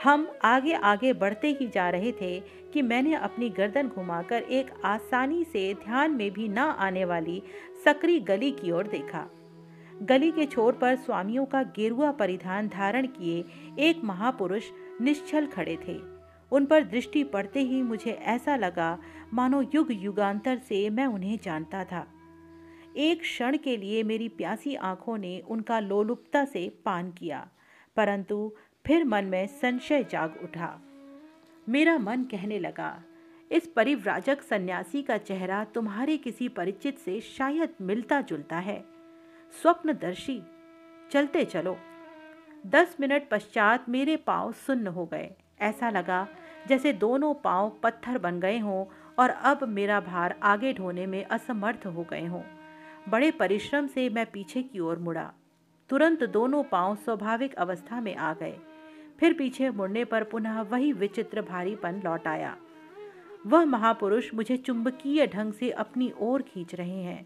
हम 0.05 0.27
आगे 0.43 0.73
आगे 0.73 1.13
बढ़ते 1.13 1.49
ही 1.61 1.69
जा 1.69 1.91
रहे 1.91 2.13
थे 2.13 2.41
कि 2.73 2.83
मैंने 2.83 3.15
अपनी 3.15 3.51
गर्दन 3.51 3.89
घुमाकर 3.89 4.43
एक 4.43 4.71
आसानी 4.85 5.45
से 5.45 5.75
ध्यान 5.75 6.11
में 6.11 6.31
भी 6.31 6.49
ना 6.49 6.65
आने 6.65 7.05
वाली 7.05 7.43
सकरी 7.85 8.21
गली 8.21 8.51
की 8.51 8.71
ओर 8.71 8.87
देखा। 8.87 9.27
गली 10.03 10.31
के 10.31 10.47
छोर 10.47 10.73
पर 10.73 10.97
स्वामियों 10.97 11.45
का 11.45 11.63
गेरुआ 11.63 12.11
परिधान 12.11 12.69
धारण 12.69 13.07
किए 13.07 13.45
एक 13.79 14.05
महापुरुष 14.05 14.65
निश्चल 15.01 15.47
खड़े 15.47 15.79
थे। 15.89 16.14
उन 16.53 16.67
पर 16.67 16.85
दृष्टि 16.85 17.25
पड़ते 17.25 17.61
ही 17.61 17.83
मुझे 17.83 18.11
ऐसा 18.11 18.57
लगा, 18.57 18.99
मानो 19.33 19.63
युग 19.75 19.93
युगांतर 19.93 20.59
से 20.59 20.89
मैं 20.91 21.07
उन्हें 21.07 21.39
जानता 21.43 21.85
था। 21.85 22.07
एक 22.97 23.21
क्षण 23.21 23.57
के 23.57 23.77
लिए 23.77 24.03
मेरी 24.03 24.29
प्यासी 24.29 24.75
आँखों 24.75 25.19
ने 25.19 25.39
उनका 25.41 25.81
लोलुपता 25.81 26.45
से 26.45 26.69
पान 26.85 27.11
किया, 27.11 27.49
परंतु 27.97 28.53
फिर 28.85 29.05
मन 29.05 29.25
में 29.25 29.47
संशय 29.47 30.05
जाग 30.05 30.39
उठा। 30.43 30.79
मेरा 31.67 31.99
मन 31.99 32.25
कहने 32.25 32.59
लगा, 32.59 33.03
इस 33.51 33.67
परिव्राजक 33.67 34.43
सन्यासी 34.43 35.03
का 35.03 35.17
चेहरा 35.19 35.65
तुम्हारे 35.65 36.17
किसी 36.17 36.49
परिचित 36.49 36.99
से 36.99 37.21
शायद 37.21 37.75
मिलता 37.81 38.21
जुलता 38.21 38.59
है। 38.59 38.85
स्वप्नदर्शी, 39.63 40.41
चलते 41.11 41.45
चलो। 41.45 41.77
दस 42.67 42.97
मिनट 43.01 43.29
पश्चात 43.31 43.89
मेरे 43.89 44.17
पाँव 44.17 44.53
सुन्न 44.53 44.87
हो 44.87 45.07
गए। 45.07 45.31
ऐसा 45.65 45.91
लगा 45.91 46.27
जैसे 46.69 46.93
दोनों 46.93 47.33
पाँव 47.35 47.73
पत्थर 47.83 48.19
बन 48.19 48.41
गए 48.41 48.59
हों 48.59 48.85
और 49.19 49.31
अब 49.31 49.65
मेरा 49.69 50.01
भार 50.01 50.35
आगे 50.43 50.73
ढोने 50.73 51.07
में 51.07 51.25
असमर्थ 51.25 51.87
हो 51.87 52.07
गए 52.11 52.25
हों। 52.27 52.43
बड़े 53.09 53.31
परिश्रम 53.31 53.87
से 53.87 54.09
मैं 54.09 54.27
पीछे 54.27 54.63
की 54.63 54.81
ओर 54.81 54.99
मुड़ा। 54.99 55.33
तुरंत 55.91 56.25
दोनों 56.25 56.63
पाँव 56.63 56.95
स्वाभाविक 56.95 57.55
अवस्था 57.55 58.01
में 58.01 58.15
आ 58.17 58.33
गए। 58.35 58.57
फिर 59.21 59.33
पीछे 59.33 59.71
मुड़ने 59.71 60.05
पर 60.05 60.25
पुनः 60.25 60.61
वही 60.61 60.93
विचित्र 60.93 61.43
भारीपन 61.43 62.01
लौट 62.05 62.27
आया। 62.29 62.57
वह 63.47 63.65
महापुरुष 63.65 64.35
मुझे 64.35 64.57
चुंबकीय 64.57 65.27
ढंग 65.27 65.53
से 65.53 65.71
अपनी 65.71 66.13
ओर 66.21 66.43
खींच 66.43 66.75
रहे 66.75 67.03
हैं। 67.03 67.25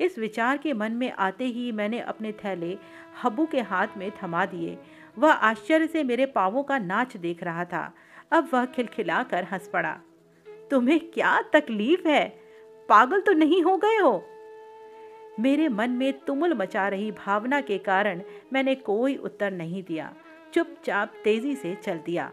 इस 0.00 0.18
विचार 0.18 0.58
के 0.58 0.72
मन 0.72 0.92
में 0.92 1.12
आते 1.12 1.44
ही 1.44 1.70
मैंने 1.72 2.00
अपने 2.00 2.32
थैले 2.32 2.76
हब्बू 3.22 3.46
के 3.46 3.60
हाथ 3.60 3.96
में 3.96 4.10
थमा 4.22 4.44
दिए 4.46 4.78
वह 5.18 5.32
आश्चर्य 5.32 5.86
से 5.86 6.04
मेरे 6.04 6.26
पावों 6.26 6.62
का 6.62 6.78
नाच 6.78 7.16
देख 7.16 7.42
रहा 7.42 7.64
था। 7.64 7.94
अब 8.32 8.48
वह 8.52 8.64
खिलखिला 8.64 9.22
कर 9.22 9.44
हंस 9.44 9.68
पड़ा। 9.68 10.00
तुम्हें 10.70 11.00
क्या 11.00 11.42
तकलीफ़ 11.42 12.08
है? 12.08 12.28
पागल 12.88 13.20
तो 13.20 13.32
नहीं 13.32 13.62
हो 13.62 13.76
गए 13.76 13.96
हो? 13.96 14.26
मेरे 15.40 15.68
मन 15.68 15.90
में 15.90 16.12
तुमुल 16.12 16.54
मचा 16.54 16.88
रही 16.88 17.12
भावना 17.12 17.60
के 17.60 17.78
कारण 17.78 18.22
मैंने 18.52 18.74
कोई 18.74 19.16
उत्तर 19.16 19.50
नहीं 19.50 19.82
दिया। 19.82 20.14
चुपचाप 20.54 21.12
तेज़ी 21.24 21.56
से 21.56 21.74
चल 21.74 21.98
दिया। 21.98 22.32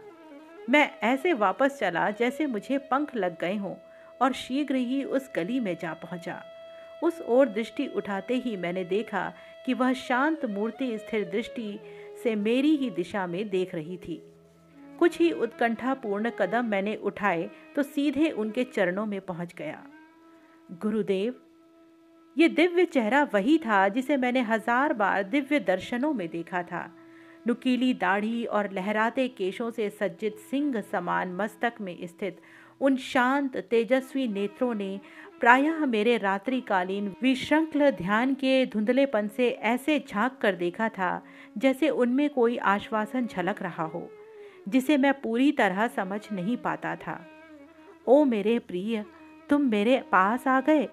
मैं 0.70 0.98
ऐसे 1.02 1.32
वापस 1.32 1.78
चला 1.78 2.10
जैसे 2.10 2.46
मुझे 2.46 2.78
पंख 2.78 3.16
लग 3.16 3.40
गए 3.40 3.56
हों 3.56 3.74
और 4.22 4.32
शीघ्र 4.32 4.74
ही 4.74 5.04
उस 5.04 5.30
गली 5.36 5.60
में 5.60 5.76
जा 5.82 5.94
पहुँचा। 5.94 6.44
उस 7.02 7.20
ओर 7.20 7.48
दृष्टि 7.48 7.86
उठाते 7.86 8.34
ही 8.34 8.56
मैंने 8.56 8.84
देखा 8.84 9.32
कि 9.66 9.74
वह 9.74 9.92
शांत 9.92 10.44
मूर्ति 10.44 10.98
स्थिर 10.98 11.24
दृष्टि 11.24 11.80
से 12.22 12.34
मेरी 12.36 12.74
ही 12.76 12.90
दिशा 12.90 13.26
में 13.26 13.48
देख 13.50 13.74
रही 13.74 13.96
थी। 13.98 14.20
कुछ 14.98 15.18
ही 15.18 15.30
उत्कंठापूर्ण 15.32 16.30
कदम 16.30 16.64
मैंने 16.64 16.94
उठाए 16.96 17.48
तो 17.76 17.82
सीधे 17.82 18.30
उनके 18.30 18.64
चरणों 18.66 19.06
में 19.06 19.20
पहुँच 19.20 19.54
गया। 19.54 19.82
गुरुदेव, 20.82 21.34
ये 22.36 22.48
दिव्य 22.48 22.84
चेहरा 22.86 23.22
वही 23.32 23.56
था 23.58 23.88
जिसे 23.88 24.16
मैंने 24.16 24.40
हज़ार 24.42 24.92
बार 24.92 25.22
दिव्य 25.24 25.60
दर्शनों 25.60 26.12
में 26.14 26.28
देखा 26.28 26.62
था। 26.62 26.90
नुकीली 27.46 27.92
दाढ़ी 27.94 28.44
और 28.46 28.70
लहराते 28.72 29.26
केशों 29.28 29.70
से 29.70 29.88
सज्जित 29.90 30.36
सिंह 30.50 30.80
समान 30.82 31.32
मस्तक 31.34 31.74
में 31.80 31.96
स्थित 32.06 32.40
उन 32.80 32.96
शांत, 32.96 33.56
तेजस्वी 33.60 34.26
नेत्रों 34.28 34.74
ने 34.74 35.00
प्रायः 35.40 35.84
मेरे 35.86 36.16
रात्रिकालीन 36.18 37.06
विश्रंखल 37.22 37.90
ध्यान 37.90 38.34
के 38.34 38.64
धुंधलेपन 38.66 39.28
से 39.28 39.48
ऐसे 39.50 39.98
झाँक 40.08 40.36
कर 40.42 40.54
देखा 40.54 40.88
था, 40.88 41.22
जैसे 41.58 41.88
उनमें 41.88 42.28
कोई 42.30 42.56
आश्वासन 42.56 43.26
झलक 43.26 43.62
रहा 43.62 43.84
हो, 43.84 44.08
जिसे 44.68 44.96
मैं 44.96 45.12
पूरी 45.20 45.50
तरह 45.52 45.86
समझ 45.88 46.20
नहीं 46.32 46.56
पाता 46.56 46.94
था। 46.96 47.18
ओ 48.06 48.24
मेरे 48.24 48.58
प्रिय, 48.58 49.04
तुम 49.50 49.62
मेरे 49.62 49.98
पास 50.12 50.46
आ 50.48 50.60
गए। 50.60 50.88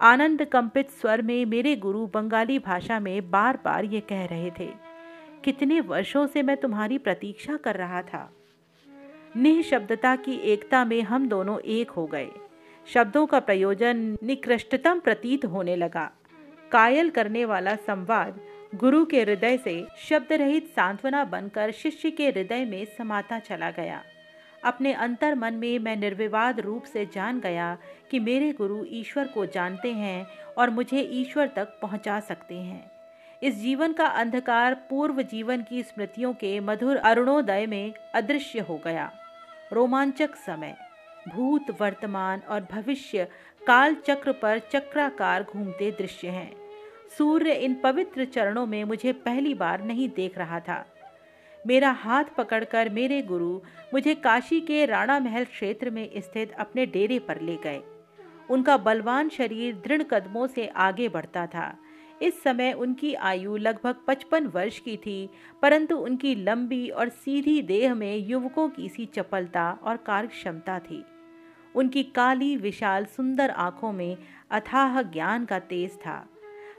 आनंद 0.00 0.44
कंपित 0.44 0.90
स्वर 0.90 1.22
में 1.22 1.44
मेरे 1.46 1.76
गुरु 1.76 2.06
बंगाली 2.06 2.58
भाषा 2.58 3.00
में 3.00 3.30
बार 3.30 3.58
बार 3.64 3.84
ये 3.84 4.00
कह 4.00 4.24
रहे 4.26 4.50
थे, 4.50 4.72
कितने 5.44 5.80
वर्षों 5.80 6.26
से 6.26 6.42
मैं 6.42 6.56
तुम्हारी 6.56 6.98
प्रतीक्षा 6.98 7.56
कर 7.56 7.76
रहा 7.76 8.02
था। 8.02 8.30
निःशब्दता 9.36 10.16
की 10.16 10.40
एकता 10.44 10.84
में 10.84 11.02
हम 11.02 11.28
दोनों 11.28 11.60
एक 11.60 11.90
हो 11.90 12.06
गए। 12.06 12.30
शब्दों 12.86 13.26
का 13.26 13.40
प्रयोजन 13.40 14.18
निकृष्टतम 14.22 15.00
प्रतीत 15.00 15.44
होने 15.44 15.76
लगा। 15.76 16.10
कायल 16.72 17.10
करने 17.10 17.44
वाला 17.44 17.74
संवाद 17.74 18.40
गुरु 18.74 19.04
के 19.04 19.22
हृदय 19.22 19.56
से 19.56 19.86
शब्द 19.98 20.32
रहित 20.32 20.66
सांत्वना 20.66 21.24
बनकर 21.24 21.70
शिष्य 21.70 22.10
के 22.10 22.28
हृदय 22.28 22.64
में 22.64 22.84
समाता 22.84 23.38
चला 23.38 23.70
गया। 23.70 24.02
अपने 24.64 24.92
अंतर 24.92 25.34
मन 25.34 25.54
में 25.54 25.78
मैं 25.78 25.96
निर्विवाद 25.96 26.60
रूप 26.60 26.84
से 26.84 27.06
जान 27.06 27.40
गया 27.40 27.78
कि 28.10 28.18
मेरे 28.18 28.52
गुरु 28.52 28.84
ईश्वर 28.84 29.26
को 29.26 29.46
जानते 29.46 29.92
हैं 29.92 30.26
और 30.58 30.70
मुझे 30.70 31.00
ईश्वर 31.00 31.48
तक 31.48 31.78
पहुँचा 31.82 32.20
सकते 32.20 32.54
हैं। 32.54 32.90
इस 33.42 33.54
जीवन 33.54 33.92
का 33.92 34.06
अंधकार 34.06 34.74
पूर्व 34.74 35.22
जीवन 35.22 35.62
की 35.62 35.82
स्मृतियों 35.82 36.32
के 36.32 36.60
मधुर 36.60 36.96
अरुणोदय 36.96 37.66
में 37.66 37.94
अदृश्य 38.14 38.58
हो 38.58 38.80
गया। 38.84 39.12
रोमांचक 39.72 40.34
समय। 40.36 40.89
भूत 41.28 41.80
वर्तमान 41.80 42.40
और 42.40 42.66
भविष्य 42.72 43.28
काल 43.66 43.94
चक्र 43.94 44.32
पर 44.32 44.58
चक्राकार 44.58 45.42
घूमते 45.42 45.90
दृश्य 45.90 46.28
हैं। 46.28 46.52
सूर्य 47.18 47.52
इन 47.52 47.74
पवित्र 47.74 48.24
चरणों 48.24 48.66
में 48.66 48.84
मुझे 48.84 49.12
पहली 49.12 49.54
बार 49.54 49.84
नहीं 49.84 50.08
देख 50.08 50.38
रहा 50.38 50.60
था। 50.60 50.84
मेरा 51.66 51.90
हाथ 51.90 52.24
पकड़कर 52.24 52.88
मेरे 52.88 53.22
गुरु 53.22 53.60
मुझे 53.94 54.14
काशी 54.14 54.60
के 54.60 54.86
राणा 54.86 55.18
महल 55.20 55.44
क्षेत्र 55.44 55.90
में 55.90 56.10
स्थित 56.16 56.52
अपने 56.52 56.86
डेरे 56.86 57.18
पर 57.18 57.40
ले 57.40 57.56
गए। 57.56 57.80
उनका 58.50 58.76
बलवान 58.76 59.28
शरीर 59.28 59.74
दृढ़ 59.74 60.02
कदमों 60.02 60.46
से 60.46 60.66
आगे 60.66 61.08
बढ़ता 61.08 61.46
था। 61.46 61.78
इस 62.22 62.42
समय 62.42 62.72
उनकी 62.72 63.14
आयु 63.14 63.56
लगभग 63.56 63.96
पचपन 64.06 64.46
वर्ष 64.46 64.78
की 64.78 64.96
थी, 64.96 65.30
परंतु 65.62 65.96
उनकी 65.96 66.34
लंबी 66.34 66.88
और 66.88 67.08
सीधी 67.08 67.62
देह 67.62 67.94
में 67.94 68.16
युवकों 68.16 68.68
की 68.68 68.88
सी 68.88 69.06
चपलता 69.06 69.78
और 69.82 69.96
कार्यक्षमता 69.96 70.78
थी। 70.78 71.04
उनकी 71.74 72.02
काली, 72.02 72.56
विशाल, 72.56 73.04
सुंदर 73.04 73.50
आँखों 73.50 73.92
में 73.92 74.16
अथाह 74.50 75.02
ज्ञान 75.02 75.44
का 75.44 75.58
तेज 75.58 75.96
था। 75.96 76.26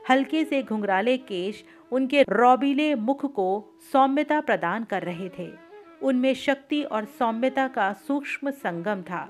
हल्के 0.09 0.43
से 0.45 0.63
घुंघराले 0.63 1.17
केश 1.17 1.63
उनके 1.91 2.21
रौबीले 2.21 2.95
मुख 2.95 3.25
को 3.25 3.77
सौम्यता 3.91 4.39
प्रदान 4.41 4.83
कर 4.83 5.03
रहे 5.03 5.29
थे। 5.29 5.49
उनमें 6.01 6.33
शक्ति 6.33 6.81
और 6.83 7.05
सौम्यता 7.05 7.67
का 7.67 7.93
सूक्ष्म 7.93 8.51
संगम 8.51 9.01
था। 9.01 9.29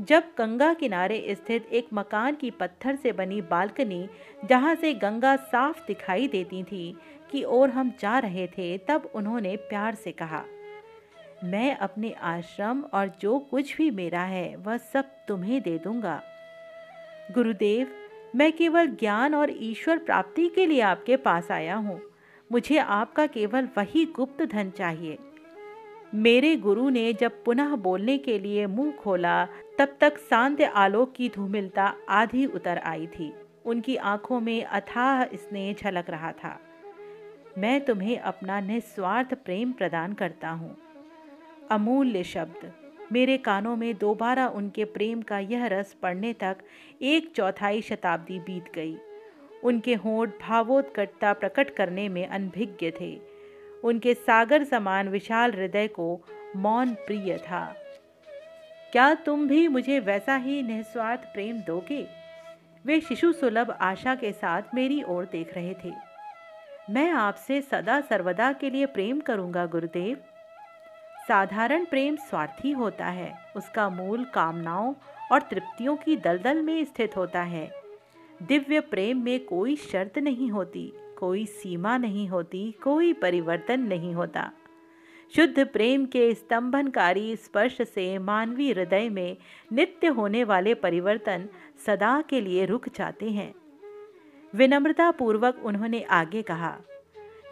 जब 0.00 0.24
गंगा 0.38 0.74
किनारे 0.74 1.34
स्थित 1.34 1.66
एक 1.72 1.88
मकान 1.94 2.34
की 2.34 2.50
पत्थर 2.50 2.96
से 2.96 3.12
बनी 3.12 3.40
बालकनी 3.40 4.08
जहाँ 4.44 4.74
से 4.74 4.94
गंगा 4.94 5.36
साफ़ 5.36 5.86
दिखाई 5.86 6.28
देती 6.28 6.62
थी 6.62 6.96
की 7.32 7.44
ओर 7.44 7.70
हम 7.70 7.92
जा 8.00 8.18
रहे 8.18 8.46
थे, 8.46 8.78
तब 8.78 9.10
उन्होंने 9.14 9.56
प्यार 9.56 9.94
से 9.94 10.12
कहा 10.12 10.44
मैं 11.44 11.76
अपने 11.76 12.12
आश्रम 12.12 12.80
और 12.80 13.12
जो 13.20 13.38
कुछ 13.38 13.76
भी 13.76 13.90
मेरा 13.90 14.22
है, 14.22 14.56
वह 14.56 14.76
सब 14.76 15.04
तुम्हें 15.28 15.62
दे 15.62 15.78
दूँगा। 15.78 16.22
गुरुदेव, 17.34 17.90
मैं 18.36 18.52
केवल 18.52 18.86
ज्ञान 18.86 19.34
और 19.34 19.50
ईश्वर 19.56 19.98
प्राप्ति 19.98 20.48
के 20.48 20.66
लिए 20.66 20.80
आपके 20.80 21.16
पास 21.16 21.50
आया 21.50 21.74
हूँ। 21.74 22.00
मुझे 22.52 22.78
आपका 22.78 23.26
केवल 23.26 23.68
वही 23.78 24.04
गुप्त 24.04 24.42
धन 24.42 24.70
चाहिए। 24.70 25.18
मेरे 26.14 26.56
गुरु 26.56 26.88
ने 26.88 27.12
जब 27.12 27.44
पुनः 27.44 27.76
बोलने 27.76 28.18
के 28.18 28.38
लिए 28.38 28.66
मुँह 28.66 28.92
खोला, 28.92 29.44
तब 29.78 29.96
तक 30.00 30.18
शांत 30.18 30.60
आलोक 30.62 31.12
की 31.12 31.28
धूमिलता 31.28 31.94
आधी 32.08 32.46
उतर 32.46 32.78
आई 32.78 33.06
थी। 33.06 33.32
उनकी 33.64 33.96
आँखों 33.96 34.40
में 34.40 34.64
अथाह 34.64 35.24
स्नेह 35.24 35.74
झलक 35.74 36.10
रहा 36.10 36.32
था। 36.32 36.60
मैं 37.58 37.84
तुम्हें 37.84 38.18
अपना 38.18 38.60
निस्वार्थ 38.60 39.34
प्रेम 39.34 39.72
प्रदान 39.72 40.12
करता 40.12 40.50
हूँ। 40.50 40.89
अमूल्य 41.70 42.24
शब्द। 42.24 42.72
मेरे 43.12 43.38
कानों 43.38 43.76
में 43.76 43.98
दोबारा 43.98 44.48
उनके 44.48 44.84
प्रेम 44.84 45.22
का 45.22 45.38
यह 45.38 45.66
रस 45.66 45.96
पड़ने 46.02 46.32
तक 46.32 46.56
एक 47.02 47.32
चौथाई 47.36 47.82
शताब्दी 47.82 48.38
बीत 48.38 48.64
गई। 48.74 48.96
उनके 49.64 49.94
होंठ 49.94 50.30
भावोत्कटता 50.40 51.32
प्रकट 51.32 51.70
करने 51.70 52.08
में 52.08 52.26
अनभिज्ञ 52.26 52.92
थे। 53.00 53.20
उनके 53.84 54.14
सागर 54.14 54.64
समान 54.64 55.08
विशाल 55.08 55.52
हृदय 55.52 55.88
को 55.88 56.20
मौन 56.56 56.94
प्रिय 56.94 57.36
था। 57.36 57.74
क्या 58.92 59.14
तुम 59.14 59.48
भी 59.48 59.68
मुझे 59.68 60.00
वैसा 60.00 60.36
ही 60.36 60.62
निस्वार्थ 60.62 61.20
प्रेम 61.20 61.60
दोगे? 61.60 62.06
वे 62.86 63.00
शिशु 63.00 63.32
सुलभ 63.32 63.70
आशा 63.70 64.14
के 64.14 64.32
साथ 64.32 64.62
मेरी 64.74 65.02
ओर 65.02 65.24
देख 65.24 65.54
रहे 65.54 65.74
थे। 65.84 65.92
मैं 66.90 67.10
आपसे 67.10 67.60
सदा 67.60 68.00
सर्वदा 68.00 68.52
के 68.52 68.70
लिए 68.70 68.86
प्रेम 68.86 69.20
करूँगा, 69.20 69.66
गुरुदेव। 69.66 70.16
साधारण 71.30 71.84
प्रेम 71.84 72.14
स्वार्थी 72.18 72.70
होता 72.70 73.06
है। 73.06 73.32
उसका 73.56 73.88
मूल 73.88 74.24
कामनाओं 74.24 74.94
और 75.32 75.40
तृप्तियों 75.40 75.96
की 75.96 76.16
दलदल 76.16 76.62
में 76.62 76.84
स्थित 76.84 77.16
होता 77.16 77.42
है। 77.42 77.70
दिव्य 78.42 78.80
प्रेम 78.80 79.22
में 79.24 79.44
कोई 79.44 79.76
शर्त 79.76 80.18
नहीं 80.18 80.50
होती, 80.50 80.92
कोई 81.18 81.44
सीमा 81.46 81.96
नहीं 81.96 82.26
होती, 82.28 82.70
कोई 82.82 83.12
परिवर्तन 83.12 83.80
नहीं 83.80 84.14
होता। 84.14 84.50
शुद्ध 85.34 85.66
प्रेम 85.66 86.06
के 86.06 86.34
स्तंभनकारी 86.34 87.36
स्पर्श 87.36 87.76
से 87.82 88.18
मानवीय 88.18 88.72
हृदय 88.72 89.08
में 89.08 89.36
नित्य 89.72 90.08
होने 90.08 90.42
वाले 90.44 90.74
परिवर्तन 90.74 91.48
सदा 91.86 92.20
के 92.20 92.40
लिए 92.40 92.64
रुक 92.66 92.88
जाते 92.88 93.30
हैं। 93.30 93.52
विनम्रता 94.54 95.10
पूर्वक 95.10 95.62
उन्होंने 95.64 96.02
आगे 96.10 96.42
कहा, 96.42 96.76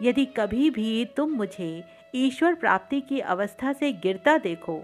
यदि 0.01 0.25
कभी 0.37 0.69
भी 0.69 1.05
तुम 1.05 1.31
मुझे 1.31 1.98
ईश्वर 2.15 2.53
प्राप्ति 2.53 3.01
की 3.01 3.19
अवस्था 3.19 3.73
से 3.73 3.91
गिरता 3.93 4.37
देखो 4.37 4.81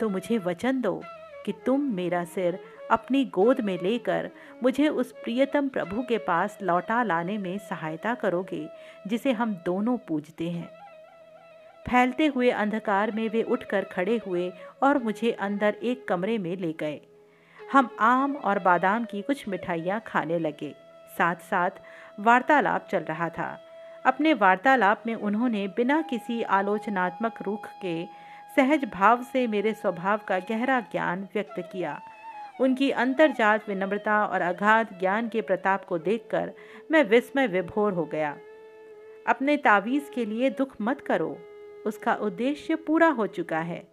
तो 0.00 0.08
मुझे 0.08 0.38
वचन 0.38 0.80
दो 0.80 1.02
कि 1.46 1.52
तुम 1.66 1.80
मेरा 1.80 2.24
सिर 2.24 2.58
अपनी 2.90 3.24
गोद 3.24 3.60
में 3.60 3.78
लेकर 3.82 4.30
मुझे 4.62 4.88
उस 4.88 5.12
प्रियतम 5.12 5.68
प्रभु 5.68 6.02
के 6.02 6.18
पास 6.18 6.58
लौटा 6.62 7.02
लाने 7.02 7.38
में 7.38 7.56
सहायता 7.58 8.14
करोगे, 8.14 8.68
जिसे 9.06 9.32
हम 9.32 9.54
दोनों 9.66 9.96
पूजते 9.98 10.50
हैं। 10.50 10.68
फैलते 11.86 12.26
हुए 12.26 12.50
अंधकार 12.50 13.10
में 13.12 13.28
वे 13.28 13.42
उठकर 13.42 13.84
खड़े 13.84 14.20
हुए 14.26 14.52
और 14.82 14.98
मुझे 14.98 15.30
अंदर 15.30 15.74
एक 15.82 16.08
कमरे 16.08 16.38
में 16.38 16.56
ले 16.56 16.72
गए। 16.72 17.00
हम 17.60 17.96
आम 18.00 18.36
और 18.36 18.58
बादाम 18.58 19.04
की 19.04 19.22
कुछ 19.22 19.48
मिठाइयाँ 19.48 20.00
खाने 20.06 20.38
लगे। 20.38 20.74
साथ 21.18 21.36
साथ 21.36 21.70
वार्तालाप 22.20 22.88
चल 22.90 22.98
रहा 22.98 23.28
था। 23.28 23.58
अपने 24.06 24.34
वार्तालाप 24.34 25.02
में 25.06 25.14
उन्होंने 25.14 25.68
बिना 25.68 26.02
किसी 26.02 26.42
आलोचनात्मक 26.42 27.42
रुख 27.42 27.68
के 27.82 28.06
सहज 28.56 28.84
भाव 28.84 29.22
से 29.22 29.46
मेरे 29.46 29.74
स्वभाव 29.74 30.20
का 30.28 30.38
गहरा 30.38 30.80
ज्ञान 30.80 31.28
व्यक्त 31.34 31.68
किया। 31.72 32.00
उनकी 32.60 32.90
अंतर्जात 32.90 33.68
विनम्रता 33.68 34.26
और 34.26 34.40
अगाध 34.40 34.98
ज्ञान 35.00 35.28
के 35.28 35.40
प्रताप 35.40 35.84
को 35.84 35.98
देखकर 35.98 36.52
मैं 36.90 37.04
विस्मय 37.04 37.46
विभोर 37.46 37.92
हो 37.92 38.04
गया। 38.04 38.36
अपने 39.26 39.56
तावीज़ 39.56 40.10
के 40.10 40.24
लिए 40.24 40.50
दुख 40.50 40.76
मत 40.80 41.00
करो, 41.00 41.38
उसका 41.86 42.14
उद्देश्य 42.14 42.74
पूरा 42.74 43.08
हो 43.08 43.26
चुका 43.26 43.58
है। 43.58 43.88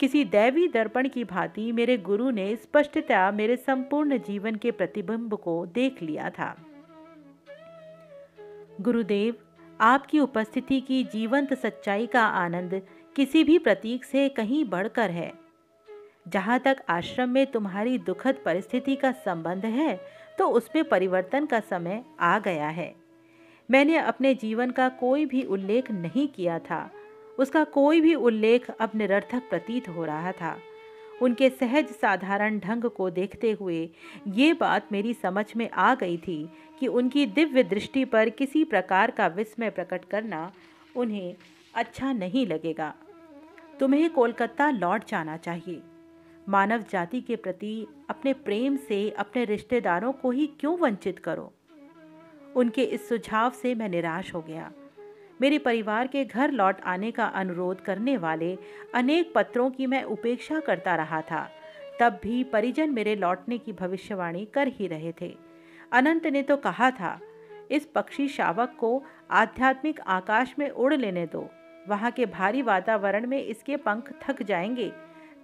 किसी 0.00 0.24
दैवी 0.24 0.68
दर्पण 0.68 1.08
की 1.08 1.24
भांति 1.24 1.72
मेरे 1.72 1.98
गुरु 1.98 2.30
ने 2.30 2.56
स्पष्टता 2.56 3.30
मेरे 3.30 3.56
संपूर्ण 3.56 4.18
जीवन 4.18 4.54
के 4.54 4.70
प्रतिबिंब 4.70 5.34
को 5.34 5.66
देख 5.66 6.02
लिया 6.02 6.30
था। 6.30 6.66
गुरुदेव, 8.80 9.34
आपकी 9.80 10.18
उपस्थिति 10.20 10.80
की 10.80 11.02
जीवंत 11.04 11.52
सच्चाई 11.54 12.06
का 12.06 12.22
आनंद 12.22 12.80
किसी 13.16 13.42
भी 13.44 13.58
प्रतीक 13.58 14.04
से 14.04 14.28
कहीं 14.28 14.64
बढ़कर 14.64 15.10
है। 15.10 15.32
जहाँ 16.28 16.58
तक 16.58 16.76
आश्रम 16.88 17.28
में 17.28 17.46
तुम्हारी 17.46 17.98
दुखद 17.98 18.38
परिस्थिति 18.44 18.96
का 18.96 19.10
संबंध 19.18 19.66
है 19.66 19.94
तो 20.38 20.46
उसमें 20.48 20.82
परिवर्तन 20.84 21.46
का 21.46 21.60
समय 21.60 22.02
आ 22.20 22.38
गया 22.38 22.68
है। 22.68 22.94
मैंने 23.68 23.96
अपने 23.96 24.34
जीवन 24.34 24.70
का 24.70 24.88
कोई 24.88 25.24
भी 25.24 25.42
उल्लेख 25.42 25.90
नहीं 25.90 26.26
किया 26.28 26.58
था। 26.60 26.90
उसका 27.38 27.64
कोई 27.64 28.00
भी 28.00 28.14
उल्लेख 28.14 28.70
अब 28.70 28.90
निरर्थक 28.94 29.48
प्रतीत 29.50 29.88
हो 29.88 30.04
रहा 30.04 30.32
था। 30.32 30.56
उनके 31.22 31.50
सहज 31.50 31.86
साधारण 31.86 32.58
ढंग 32.58 32.84
को 32.84 33.10
देखते 33.10 33.50
हुए 33.52 33.90
ये 34.28 34.52
बात 34.52 34.92
मेरी 34.92 35.14
समझ 35.14 35.46
में 35.56 35.70
आ 35.70 35.94
गई 35.94 36.16
थी 36.16 36.48
कि 36.80 36.86
उनकी 36.86 37.26
दिव्य 37.26 37.62
दृष्टि 37.62 38.04
पर 38.04 38.28
किसी 38.28 38.64
प्रकार 38.64 39.10
का 39.10 39.26
विस्मय 39.26 39.70
प्रकट 39.70 40.04
करना 40.04 40.52
उन्हें 40.96 41.34
अच्छा 41.74 42.12
नहीं 42.12 42.46
लगेगा। 42.46 42.94
तुम्हें 43.80 44.10
कोलकाता 44.10 44.70
लौट 44.70 45.06
जाना 45.08 45.36
चाहिए। 45.36 45.82
मानव 46.48 46.84
जाति 46.90 47.20
के 47.20 47.36
प्रति 47.36 47.86
अपने 48.10 48.32
प्रेम 48.32 48.76
से 48.76 49.10
अपने 49.10 49.44
रिश्तेदारों 49.44 50.12
को 50.12 50.30
ही 50.30 50.46
क्यों 50.46 50.78
वंचित 50.78 51.18
करो? 51.18 51.52
उनके 52.56 52.82
इस 52.82 53.08
सुझाव 53.08 53.50
से 53.50 53.74
मैं 53.74 53.88
निराश 53.88 54.34
हो 54.34 54.40
गया। 54.40 54.72
मेरे 55.40 55.58
परिवार 55.58 56.06
के 56.06 56.24
घर 56.24 56.50
लौट 56.50 56.80
आने 56.80 57.10
का 57.10 57.24
अनुरोध 57.24 57.80
करने 57.80 58.16
वाले 58.16 58.58
अनेक 58.94 59.32
पत्रों 59.34 59.70
की 59.70 59.86
मैं 59.86 60.02
उपेक्षा 60.02 60.60
करता 60.60 60.94
रहा 60.94 61.20
था। 61.20 61.50
तब 62.00 62.20
भी 62.22 62.44
परिजन 62.44 62.90
मेरे 62.90 63.16
लौटने 63.16 63.58
की 63.58 63.72
भविष्यवाणी 63.72 64.44
कर 64.44 64.68
ही 64.68 64.86
रहे 64.86 65.12
थे। 65.20 65.36
अनंत 65.92 66.26
ने 66.26 66.42
तो 66.42 66.56
कहा 66.56 66.90
था, 66.90 67.20
इस 67.70 67.86
पक्षी 67.86 68.28
शावक 68.28 68.76
को 68.78 69.02
आध्यात्मिक 69.30 70.00
आकाश 70.00 70.54
में 70.58 70.70
उड़ 70.70 70.94
लेने 70.94 71.26
दो। 71.26 71.50
वहाँ 71.88 72.10
के 72.10 72.26
भारी 72.26 72.62
वातावरण 72.62 73.26
में 73.26 73.44
इसके 73.44 73.76
पंख 73.76 74.12
थक 74.22 74.42
जाएँगे। 74.42 74.92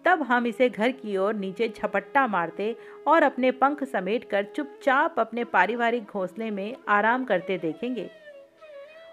तब 0.04 0.22
हम 0.22 0.46
इसे 0.46 0.68
घर 0.70 0.90
की 0.90 1.16
ओर 1.16 1.34
नीचे 1.34 1.68
झपट्टा 1.68 2.26
मारते 2.26 2.76
और 3.06 3.22
अपने 3.22 3.50
पंख 3.50 3.84
समेटकर 3.84 4.44
चुपचाप 4.44 5.20
अपने 5.20 5.44
पारिवारिक 5.44 6.04
घोंसले 6.04 6.50
में 6.50 6.76
आराम 6.88 7.24
करते 7.24 7.58
देखेंगे। 7.58 8.10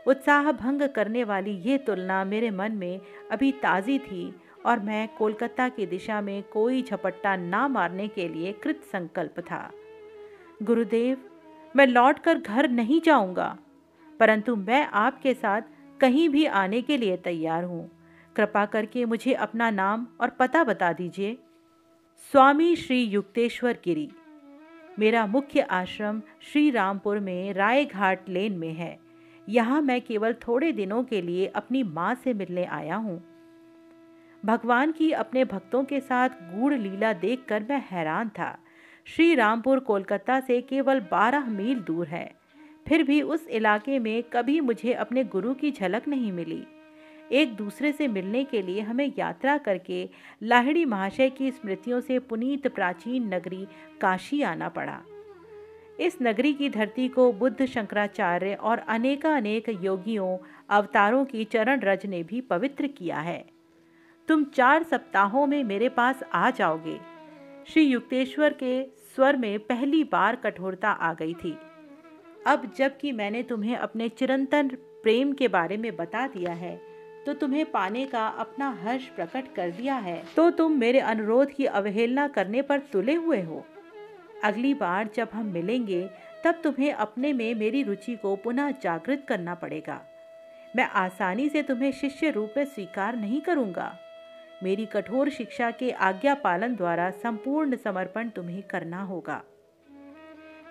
उत्साह 0.06 0.52
भंग 0.52 0.82
करने 0.90 1.24
वाली 1.24 1.52
ये 1.62 1.78
तुलना 1.78 2.24
मेरे 2.24 2.50
मन 2.52 2.72
में 2.72 3.00
अभी 3.32 3.52
ताज़ी 3.52 3.98
थी 4.00 4.34
और 4.66 4.80
मैं 4.80 5.08
कोलकाता 5.18 5.68
की 5.70 5.86
दिशा 5.86 6.22
में 6.22 6.44
कोई 6.44 6.82
झपट्टा 6.82 7.36
ना 7.36 7.68
मारने 7.68 8.08
के 8.08 8.28
लिए 8.28 8.52
कृत 8.54 8.82
संकल्प 8.92 9.40
था। 9.42 9.70
गुरुदेव, 10.64 11.18
मैं 11.76 11.88
लौटकर 11.88 12.38
घर 12.38 12.70
नहीं 12.70 13.02
जाऊँगा, 13.02 13.58
परंतु 14.20 14.56
मैं 14.56 14.86
आपके 14.88 15.34
साथ 15.34 15.62
कहीं 16.00 16.28
भी 16.30 16.46
आने 16.46 16.82
के 16.82 16.98
लिए 16.98 17.18
तैयार 17.18 17.64
हूँ। 17.64 17.90
कृपा 18.36 18.66
करके 18.66 19.06
मुझे 19.06 19.34
अपना 19.34 19.70
नाम 19.70 20.08
और 20.22 20.30
पता 20.30 20.64
बता 20.64 20.92
दीजिए। 20.94 21.38
स्वामी 22.32 22.76
श्री 22.76 23.02
युक्तेश्वर 23.04 23.78
गिरी। 23.84 24.10
मेरा 25.00 25.26
मुख्य 25.26 25.62
आश्रम 25.62 26.22
श्री 26.42 26.70
रामपुर 26.72 27.20
में 27.20 27.54
रायघाट 27.54 28.30
लेन 28.30 28.58
में 28.58 28.74
है। 28.74 28.98
यहाँ 29.50 29.82
मैं 29.82 30.02
केवल 30.02 30.34
थोड़े 30.34 30.72
दिनों 30.72 31.04
के 31.04 31.22
लिए 31.22 31.46
अपनी 31.46 31.84
माँ 31.84 32.16
से 32.16 32.34
मिलने 32.34 32.66
आया 32.66 32.96
हूँ। 32.96 33.24
भगवान 34.46 34.92
की 34.92 35.12
अपने 35.12 35.46
भक्तों 35.46 35.84
के 35.84 36.00
साथ 36.00 36.30
गूढ़ 36.30 36.74
लीला 36.74 37.14
देखकर 37.14 37.64
मैं 37.70 37.84
हैरान 37.92 38.30
था। 38.30 38.58
श्री 39.06 39.36
रामपुर, 39.36 39.80
कोलकाता 39.80 40.40
से 40.40 40.62
केवल 40.62 41.00
बारह 41.00 41.46
मील 41.46 41.80
दूर 41.80 42.08
है। 42.08 42.36
फिर 42.88 43.04
भी 43.04 43.22
उस 43.22 43.48
इलाके 43.48 44.00
में 44.00 44.24
कभी 44.24 44.60
मुझे 44.60 44.94
अपने 44.94 45.24
गुरु 45.24 45.54
की 45.54 45.72
झलक 45.72 46.08
नहीं 46.08 46.32
मिली। 46.32 46.66
एक 47.32 47.56
दूसरे 47.56 47.92
से 47.92 48.08
मिलने 48.08 48.44
के 48.44 48.62
लिए 48.62 48.82
हमें 48.82 49.12
यात्रा 49.18 49.58
करके 49.58 50.10
लाहिड़ी 50.44 50.86
महाशय 50.86 51.30
की 51.30 51.52
स्मृतियों 51.52 52.00
से 52.00 52.20
पुनीत 52.20 52.68
प्राचीन 52.68 53.34
नगरी 53.34 53.68
काशी 54.02 54.42
आना 54.42 54.70
पड़ा। 54.70 55.02
इस 56.04 56.18
नगरी 56.22 56.54
की 56.54 56.70
धरती 56.70 57.08
को 57.08 57.32
बुद्ध 57.34 57.66
शंकराचार्य 57.66 58.54
और 58.54 58.80
अनेकानेक 58.80 59.70
योगियों, 59.82 60.38
अवतारों 60.70 61.24
की 61.26 61.44
चरण 61.44 61.82
रज 61.82 62.06
ने 62.06 62.22
भी 62.24 62.42
पवित्र 62.42 62.88
किया 62.88 63.20
है। 63.20 63.44
तुम 64.28 64.44
चार 64.46 64.84
सप्ताहों 64.84 65.46
में 65.48 65.64
मेरे 65.64 65.90
पास 65.90 66.24
आ 66.34 66.50
जाओगे। 66.50 67.00
श्री 67.68 67.84
युक्तेश्वर 67.84 68.54
के 68.54 68.84
स्वर 69.16 69.38
में 69.38 69.60
पहली 69.60 70.04
बार 70.04 70.36
कठोरता 70.36 70.90
आ 70.90 71.14
गई 71.14 71.34
थी। 71.34 71.58
अब 72.48 72.72
जबकि 72.78 73.12
मैंने 73.12 73.44
तुम्हें 73.44 73.76
अपने 73.76 74.10
चिरंतन 74.10 74.70
प्रेम 75.04 75.34
के 75.34 75.48
बारे 75.48 75.78
में 75.78 75.96
बता 75.96 76.28
दिया 76.28 76.54
है 76.54 76.76
तो 77.26 77.34
तुम्हें 77.34 77.66
पाने 77.72 78.06
का 78.06 78.28
अपना 78.40 78.70
हर्ष 78.84 79.04
प्रकट 79.08 79.54
कर 79.56 79.72
दिया 79.72 79.96
है 79.98 80.24
तो 80.36 80.50
तुम 80.52 80.80
मेरे 80.80 81.00
अनुरोध 81.00 81.52
की 81.52 81.66
अवहेलना 81.66 82.28
करने 82.28 82.62
पर 82.62 82.80
तुले 82.92 83.14
हुए 83.16 83.42
हो। 83.42 83.66
अगली 84.44 84.74
बार 84.74 85.10
जब 85.16 85.30
हम 85.34 85.46
मिलेंगे, 85.46 86.10
तब 86.44 86.62
तुम्हें 86.64 86.94
अपने 86.94 87.34
में 87.34 87.56
मेरी 87.56 87.84
रुचि 87.84 88.16
को 88.16 88.36
पुनः 88.36 88.72
जागृत 88.72 89.26
करना 89.30 89.56
पड़ेगा। 89.56 90.02
मैं 90.76 90.84
आसानी 90.84 91.50
से 91.50 91.64
तुम्हें 91.64 91.92
शिष्य 91.92 92.30
रूप 92.30 92.54
में 92.58 92.66
स्वीकार 92.66 93.16
नहीं 93.16 93.42
करूँगा। 93.42 93.98
मेरी 94.64 94.86
कठोर 94.86 95.30
शिक्षा 95.30 95.72
के 95.72 95.92
आज्ञा 95.92 96.36
पालन 96.36 96.76
द्वारा 96.76 97.12
संपूर्ण 97.12 97.76
समर्पण 97.76 98.30
तुम्हें 98.30 98.64
करना 98.64 99.04
होगा। 99.04 99.44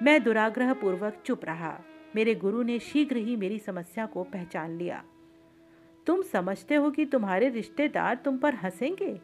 मैं 0.02 0.22
दुराग्रह 0.22 0.72
पूर्वक 0.72 1.22
चुप 1.26 1.44
रहा। 1.44 1.80
मेरे 2.16 2.34
गुरु 2.34 2.62
ने 2.62 2.78
शीघ्र 2.78 3.16
ही 3.16 3.36
मेरी 3.36 3.58
समस्या 3.58 4.06
को 4.06 4.24
पहचान 4.24 4.70
लिया। 4.70 5.04
तुम 6.06 6.22
समझते 6.22 6.74
हो 6.74 6.90
कि 6.90 7.04
तुम्हारे 7.04 7.48
रिश्तेदार 7.48 8.14
तुम 8.14 8.38
पर 8.38 8.54
हंसेंगे? 8.54 9.20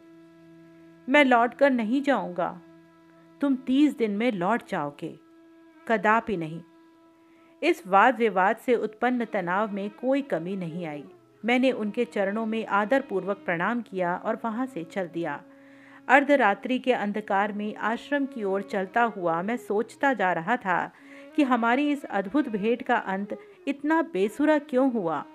मैं 1.11 1.25
लौट 1.25 1.53
कर 1.53 1.71
नहीं 1.71 2.01
जाऊँगा। 2.01 2.61
तुम 3.41 3.55
तीस 3.55 3.97
दिन 3.97 4.11
में 4.11 4.31
लौट 4.31 4.61
जाओगे। 4.69 5.19
कदापि 5.87 6.37
नहीं। 6.37 6.61
इस 7.63 7.87
वाद 7.87 8.17
विवाद 8.17 8.57
से 8.57 8.75
उत्पन्न 8.75 9.25
तनाव 9.25 9.71
में 9.71 9.89
कोई 9.89 10.21
कमी 10.21 10.55
नहीं 10.55 10.85
आई। 10.85 11.03
मैंने 11.45 11.71
उनके 11.71 12.05
चरणों 12.05 12.45
में 12.45 12.65
आदरपूर्वक 12.65 13.37
प्रणाम 13.37 13.81
किया 13.81 14.15
और 14.15 14.39
वहाँ 14.45 14.65
से 14.65 14.83
चल 14.83 15.07
दिया। 15.07 15.43
अर्धरात्रि 16.07 16.79
के 16.79 16.93
अंधकार 16.93 17.53
में 17.53 17.75
आश्रम 17.75 18.25
की 18.25 18.43
ओर 18.43 18.61
चलता 18.61 19.01
हुआ 19.01 19.41
मैं 19.41 19.57
सोचता 19.57 20.13
जा 20.13 20.33
रहा 20.33 20.57
था 20.57 20.91
कि 21.35 21.43
हमारी 21.43 21.91
इस 21.91 22.05
अद्भुत 22.05 22.49
भेंट 22.49 22.83
का 22.83 22.95
अंत 22.95 23.37
इतना 23.67 24.01
बेसुरा 24.01 24.57
क्यों 24.59 24.91
हुआ? 24.91 25.25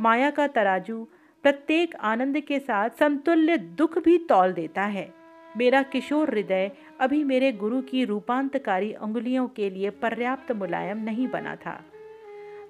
माया 0.00 0.30
का 0.30 0.46
तराजू 0.46 1.08
प्रत्येक 1.42 1.96
आनंद 1.96 2.40
के 2.40 2.58
साथ 2.58 2.90
समतुल्य 2.90 3.56
दुख 3.56 3.98
भी 3.98 4.18
तौल 4.18 4.52
देता 4.52 4.82
है। 4.82 5.15
मेरा 5.56 5.82
किशोर 5.82 6.30
हृदय 6.30 6.70
अभी 7.00 7.24
मेरे 7.24 7.52
गुरु 7.52 7.82
की 7.82 8.04
रूपांतकारी 8.04 8.94
उंगलियों 8.94 9.48
के 9.48 9.70
लिए 9.70 9.90
पर्याप्त 9.90 10.52
मुलायम 10.52 10.98
नहीं 10.98 11.28
बना 11.28 11.56
था। 11.56 11.84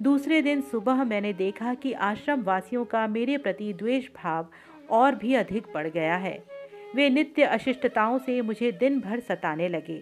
दूसरे 0.03 0.43
दिन 0.43 0.61
सुबह 0.61 1.05
मैंने 1.05 1.33
देखा 1.33 1.75
कि 1.75 1.93
आश्रम 1.93 2.43
वासियों 2.43 2.85
का 2.85 3.07
मेरे 3.07 3.39
प्रति 3.39 3.73
द्वेष 3.73 4.09
भाव 4.09 4.47
और 4.91 5.15
भी 5.15 5.35
अधिक 5.35 5.67
बढ़ 5.75 5.87
गया 5.87 6.17
है। 6.17 6.45
वे 6.95 7.11
नित्य 7.11 7.43
अशिष्टताओं 7.43 8.19
से 8.19 8.43
मुझे 8.43 8.73
दिन 8.73 9.01
भर 9.01 9.21
सताने 9.21 9.69
लगे। 9.69 9.99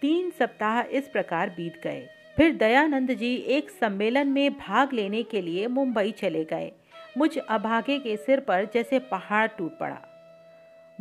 तीन 0.00 0.30
सप्ताह 0.30 0.80
इस 0.80 1.08
प्रकार 1.08 1.50
बीत 1.50 1.80
गए। 1.84 2.06
फिर 2.36 2.54
दयानंद 2.54 3.10
जी 3.10 3.34
एक 3.34 3.70
सम्मेलन 3.70 4.28
में 4.28 4.52
भाग 4.52 4.92
लेने 4.92 5.22
के 5.22 5.40
लिए 5.40 5.66
मुंबई 5.66 6.10
चले 6.10 6.44
गए। 6.44 6.72
मुझ 7.18 7.38
अभागे 7.38 7.98
के 7.98 8.16
सिर 8.16 8.40
पर 8.40 8.68
जैसे 8.74 8.98
पहाड़ 8.98 9.46
टूट 9.46 9.78
पड़ा। 9.78 10.11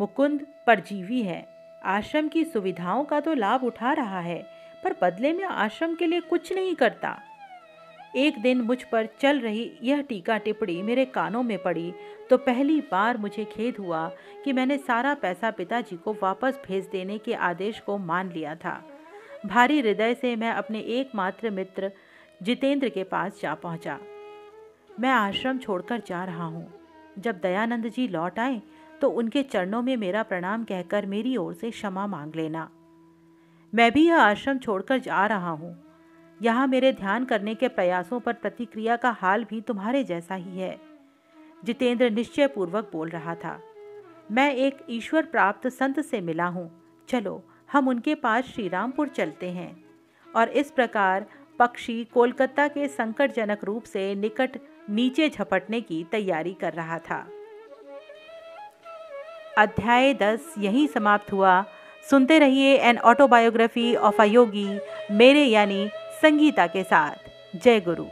मुकुंद 0.02 0.46
परजीवी 0.68 1.22
है। 1.22 1.46
आश्रम 1.86 2.28
की 2.28 2.44
सुविधाओं 2.44 3.04
का 3.04 3.20
तो 3.20 3.34
लाभ 3.34 3.64
उठा 3.64 3.92
रहा 3.94 4.20
है, 4.20 4.42
पर 4.84 4.96
बदले 5.02 5.34
में 5.34 5.44
आश्रम 5.44 5.94
के 5.96 6.08
लिए 6.08 6.20
कुछ 6.22 6.52
नहीं 6.54 6.74
करता। 6.76 7.18
एक 8.16 8.42
दिन 8.42 8.62
मुझ 8.62 8.78
पर 8.84 9.10
चल 9.20 9.40
रही 9.40 9.72
यह 9.84 10.02
टीका 10.02 10.38
टिप्पणी 10.38 10.82
मेरे 10.82 11.06
कानों 11.08 11.44
में 11.44 11.58
पड़ी 11.64 11.94
तो 12.30 12.38
पहली 12.40 12.80
बार 12.82 13.18
मुझे 13.18 13.46
खेद 13.46 13.78
हुआ 13.80 14.08
कि 14.46 14.54
मैंने 14.54 14.78
सारा 14.80 15.14
पैसा 15.14 15.52
पिताजी 15.52 15.98
को 15.98 16.14
वापस 16.24 16.60
भेज 16.66 16.88
देने 16.92 17.18
के 17.18 17.34
आदेश 17.34 17.80
को 17.80 17.98
मान 18.00 18.32
लिया 18.32 18.56
था। 18.56 18.82
भारी 19.46 19.80
हृदय 19.80 20.14
से 20.14 20.36
मैं 20.36 20.52
अपने 20.52 20.80
एकमात्र 20.92 21.50
मित्र 21.50 21.92
जितेंद्र 22.42 22.90
के 22.90 23.04
पास 23.06 23.40
जा 23.42 23.54
पहुँचा। 23.56 24.00
मैं 25.00 25.10
आश्रम 25.10 25.58
छोड़कर 25.58 26.02
जा 26.08 26.24
रहा 26.26 26.46
हूँ। 26.46 26.68
जब 27.20 27.40
दयानंद 27.40 27.88
जी 27.88 28.08
लौट 28.08 28.40
आए 28.40 28.62
तो 29.02 29.10
उनके 29.10 29.44
चरणों 29.44 29.82
में 29.82 29.96
मेरा 29.98 30.24
प्रणाम 30.24 30.64
कहकर 30.64 31.06
मेरी 31.06 31.36
ओर 31.38 31.54
से 31.54 31.72
क्षमा 31.72 32.06
मांग 32.08 32.36
लेना। 32.36 32.70
मैं 33.74 33.92
भी 33.92 34.06
यह 34.08 34.22
आश्रम 34.22 34.58
छोड़कर 34.58 35.00
जा 35.00 35.26
रहा 35.28 35.50
हूँ। 35.50 35.76
यहाँ 36.40 36.68
मेरे 36.68 36.92
ध्यान 36.94 37.26
करने 37.26 37.56
के 37.56 37.68
प्रयासों 37.68 38.20
पर 38.20 38.34
प्रतिक्रिया 38.34 38.96
का 38.96 39.10
हाल 39.12 39.44
भी 39.44 39.62
तुम्हारे 39.62 40.04
जैसा 40.04 40.36
ही 40.36 40.60
है, 40.60 40.80
जितेंद्र 41.64 42.10
निश्चय 42.10 42.48
पूर्वक 42.48 42.90
बोल 42.94 43.10
रहा 43.10 43.36
था। 43.36 43.60
मैं 44.32 44.54
एक 44.56 44.78
ईश्वर 44.90 45.26
प्राप्त 45.26 45.68
संत 45.68 46.00
से 46.00 46.22
मिला 46.22 46.46
हूँ। 46.46 46.70
चलो, 47.10 47.44
हम 47.72 47.88
उनके 47.88 48.16
पास 48.16 48.46
श्रीरामपुर 48.46 49.08
चलते 49.08 49.50
हैं। 49.50 49.84
और 50.28 50.50
इस 50.50 50.72
प्रकार 50.72 51.26
पक्षी 51.60 52.04
कोलकाता 52.04 52.68
के 52.68 52.88
संकटजनक 52.88 53.64
रूप 53.64 53.84
से 53.84 54.14
निकट 54.16 54.58
नीचे 54.90 55.30
झपटने 55.30 55.82
की 55.82 56.04
तैयारी 56.04 56.54
कर 56.54 56.74
रहा 56.74 56.98
था। 57.00 57.26
अध्याय 59.58 60.14
दस 60.14 60.54
यहीं 60.60 60.88
समाप्त 60.88 61.32
हुआ। 61.32 61.66
सुनते 62.10 62.40
रहिए 62.40 62.76
an 62.76 62.98
autobiography 62.98 63.96
of 63.96 64.22
a 64.22 64.26
yogi, 64.26 64.80
मेरे 65.12 65.44
यानी 65.44 65.90
संगीता 66.22 66.68
के 66.68 66.84
साथ। 66.84 67.30
जय 67.56 67.80
गुरु। 67.80 68.06